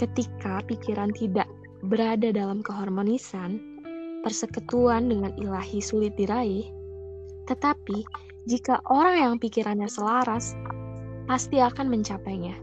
Ketika 0.00 0.64
pikiran 0.64 1.12
tidak 1.12 1.44
berada 1.84 2.32
dalam 2.32 2.64
keharmonisan, 2.64 3.60
persekutuan 4.24 5.12
dengan 5.12 5.36
ilahi 5.36 5.84
sulit 5.84 6.16
diraih. 6.16 6.72
Tetapi 7.52 8.00
jika 8.48 8.80
orang 8.88 9.16
yang 9.20 9.34
pikirannya 9.36 9.92
selaras, 9.92 10.56
pasti 11.28 11.60
akan 11.60 11.92
mencapainya. 11.92 12.56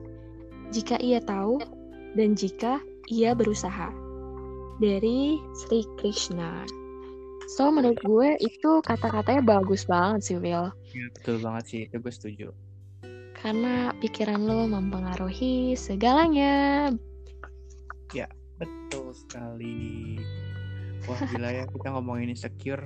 Jika 0.73 0.97
ia 0.97 1.21
tahu 1.21 1.61
dan 2.17 2.33
jika 2.33 2.81
ia 3.13 3.37
berusaha. 3.37 3.93
Dari 4.81 5.37
Sri 5.61 5.85
Krishna. 6.01 6.65
So 7.53 7.69
menurut 7.69 8.01
gue 8.01 8.33
itu 8.41 8.81
kata-katanya 8.81 9.45
bagus 9.45 9.85
banget 9.85 10.25
sih 10.25 10.37
Will. 10.41 10.73
Ya, 10.89 11.05
betul 11.13 11.37
banget 11.37 11.63
sih 11.69 11.79
itu 11.85 12.01
gue 12.01 12.13
setuju 12.13 12.49
Karena 13.39 13.95
pikiran 13.95 14.41
lo 14.41 14.67
mempengaruhi 14.67 15.73
segalanya. 15.73 16.91
betul 18.59 19.15
sekali 19.15 20.19
wah 21.07 21.15
gila 21.31 21.47
ya 21.47 21.63
kita 21.63 21.87
ngomongin 21.89 22.27
insecure 22.27 22.83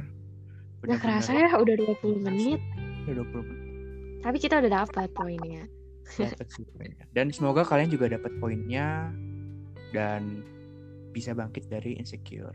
Gak 0.84 1.02
kerasa 1.02 1.34
ya 1.34 1.58
udah 1.58 1.74
20 1.98 2.22
menit. 2.22 2.62
udah 3.04 3.26
20 3.26 3.42
menit 3.42 3.64
Tapi 4.22 4.38
kita 4.38 4.62
udah 4.62 4.86
dapat 4.86 5.10
poinnya. 5.12 5.66
dapat 6.14 6.46
sih 6.48 6.62
poinnya. 6.70 7.10
dan 7.12 7.34
semoga 7.34 7.66
kalian 7.66 7.90
juga 7.90 8.06
dapat 8.06 8.30
poinnya 8.38 9.10
dan 9.90 10.46
bisa 11.10 11.34
bangkit 11.34 11.66
dari 11.66 11.98
insecure 11.98 12.54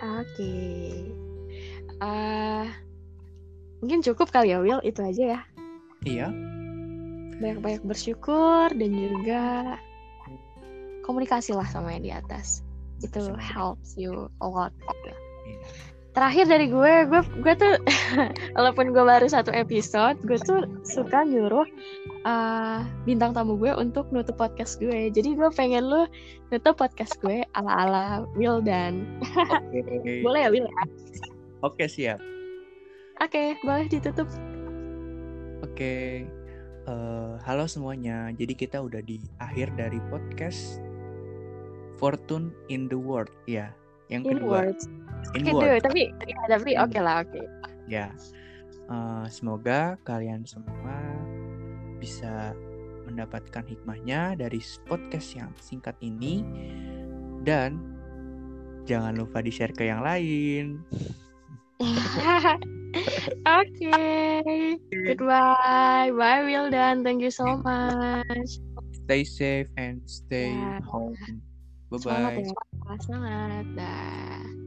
Oke. 0.00 0.56
Eh, 2.00 2.66
mungkin 3.78 4.00
cukup 4.00 4.32
kali 4.32 4.50
ya 4.50 4.58
Will, 4.58 4.80
itu 4.80 4.98
aja 4.98 5.24
ya. 5.36 5.40
iya 6.02 6.28
Banyak-banyak 7.38 7.82
bersyukur 7.82 8.70
dan 8.74 8.90
juga 8.94 9.42
komunikasi 11.04 11.52
lah 11.52 11.68
sama 11.68 11.94
yang 11.94 12.04
di 12.04 12.12
atas. 12.12 12.64
Itu 13.04 13.36
helps 13.36 13.94
you 14.00 14.32
a 14.40 14.46
lot 14.48 14.72
gitu. 14.80 15.12
iya. 15.44 15.58
Terakhir 16.14 16.46
dari 16.46 16.70
gue, 16.70 16.94
gue 17.10 17.22
gue 17.42 17.54
tuh 17.58 17.74
walaupun 18.56 18.94
gue 18.94 19.02
baru 19.02 19.26
satu 19.26 19.50
episode, 19.50 20.14
gue 20.22 20.38
tuh 20.38 20.62
suka 20.86 21.26
nyuruh 21.26 21.66
eh, 22.22 22.80
bintang 23.02 23.34
tamu 23.34 23.58
gue 23.58 23.74
untuk 23.74 24.06
nutup 24.14 24.38
podcast 24.38 24.78
gue. 24.78 25.10
Jadi 25.10 25.34
gue 25.34 25.50
pengen 25.50 25.90
lu 25.90 26.06
nutup 26.54 26.78
podcast 26.78 27.18
gue 27.18 27.42
ala-ala 27.58 28.22
Will 28.38 28.62
dan 28.62 29.04
Oke. 29.26 30.22
boleh 30.26 30.46
ya 30.46 30.50
Will? 30.54 30.70
ya? 30.70 30.84
Oke 31.66 31.90
siap. 31.90 32.22
Oke, 33.18 33.58
boleh 33.66 33.90
ditutup. 33.90 34.30
Oke. 35.66 36.26
Eh, 36.84 37.34
halo 37.48 37.64
semuanya. 37.64 38.28
Jadi 38.36 38.52
kita 38.52 38.76
udah 38.84 39.00
di 39.00 39.16
akhir 39.40 39.72
dari 39.72 39.96
podcast 40.12 40.84
Fortune 41.96 42.52
in 42.68 42.92
the 42.92 42.98
World 42.98 43.32
ya. 43.48 43.72
Yang 44.12 44.22
In 44.28 44.32
kedua. 44.36 44.52
words. 44.68 44.84
In 45.32 45.48
Oke, 45.48 45.52
World. 45.56 45.64
dulu, 45.64 45.76
tapi 45.80 46.00
ya, 46.28 46.40
tapi 46.44 46.70
In- 46.76 46.82
oke 46.84 46.98
lah, 47.00 47.16
oke. 47.24 47.40
Ya. 47.88 48.12
Eh, 48.84 49.24
semoga 49.32 49.96
kalian 50.04 50.44
semua 50.44 50.92
bisa 51.96 52.52
mendapatkan 53.08 53.64
hikmahnya 53.64 54.36
dari 54.36 54.60
podcast 54.84 55.40
yang 55.40 55.56
singkat 55.56 55.96
ini 56.04 56.44
dan 57.48 57.80
jangan 58.84 59.16
lupa 59.16 59.40
di-share 59.40 59.72
ke 59.72 59.88
yang 59.88 60.04
lain. 60.04 60.84
Oke. 63.44 63.96
Goodbye. 64.90 66.10
Bye 66.14 66.42
Will 66.46 66.70
dan 66.70 67.04
thank 67.04 67.20
you 67.20 67.30
so 67.30 67.60
much. 67.60 68.50
Stay 69.04 69.24
safe 69.24 69.68
and 69.76 70.00
stay 70.08 70.54
Ya. 70.56 70.80
home. 70.88 71.16
Bye 71.92 71.98
Semangat 72.00 72.32
bye. 72.40 72.48
ya. 72.48 72.92
Semangat. 73.04 73.66
Dah. 73.76 74.63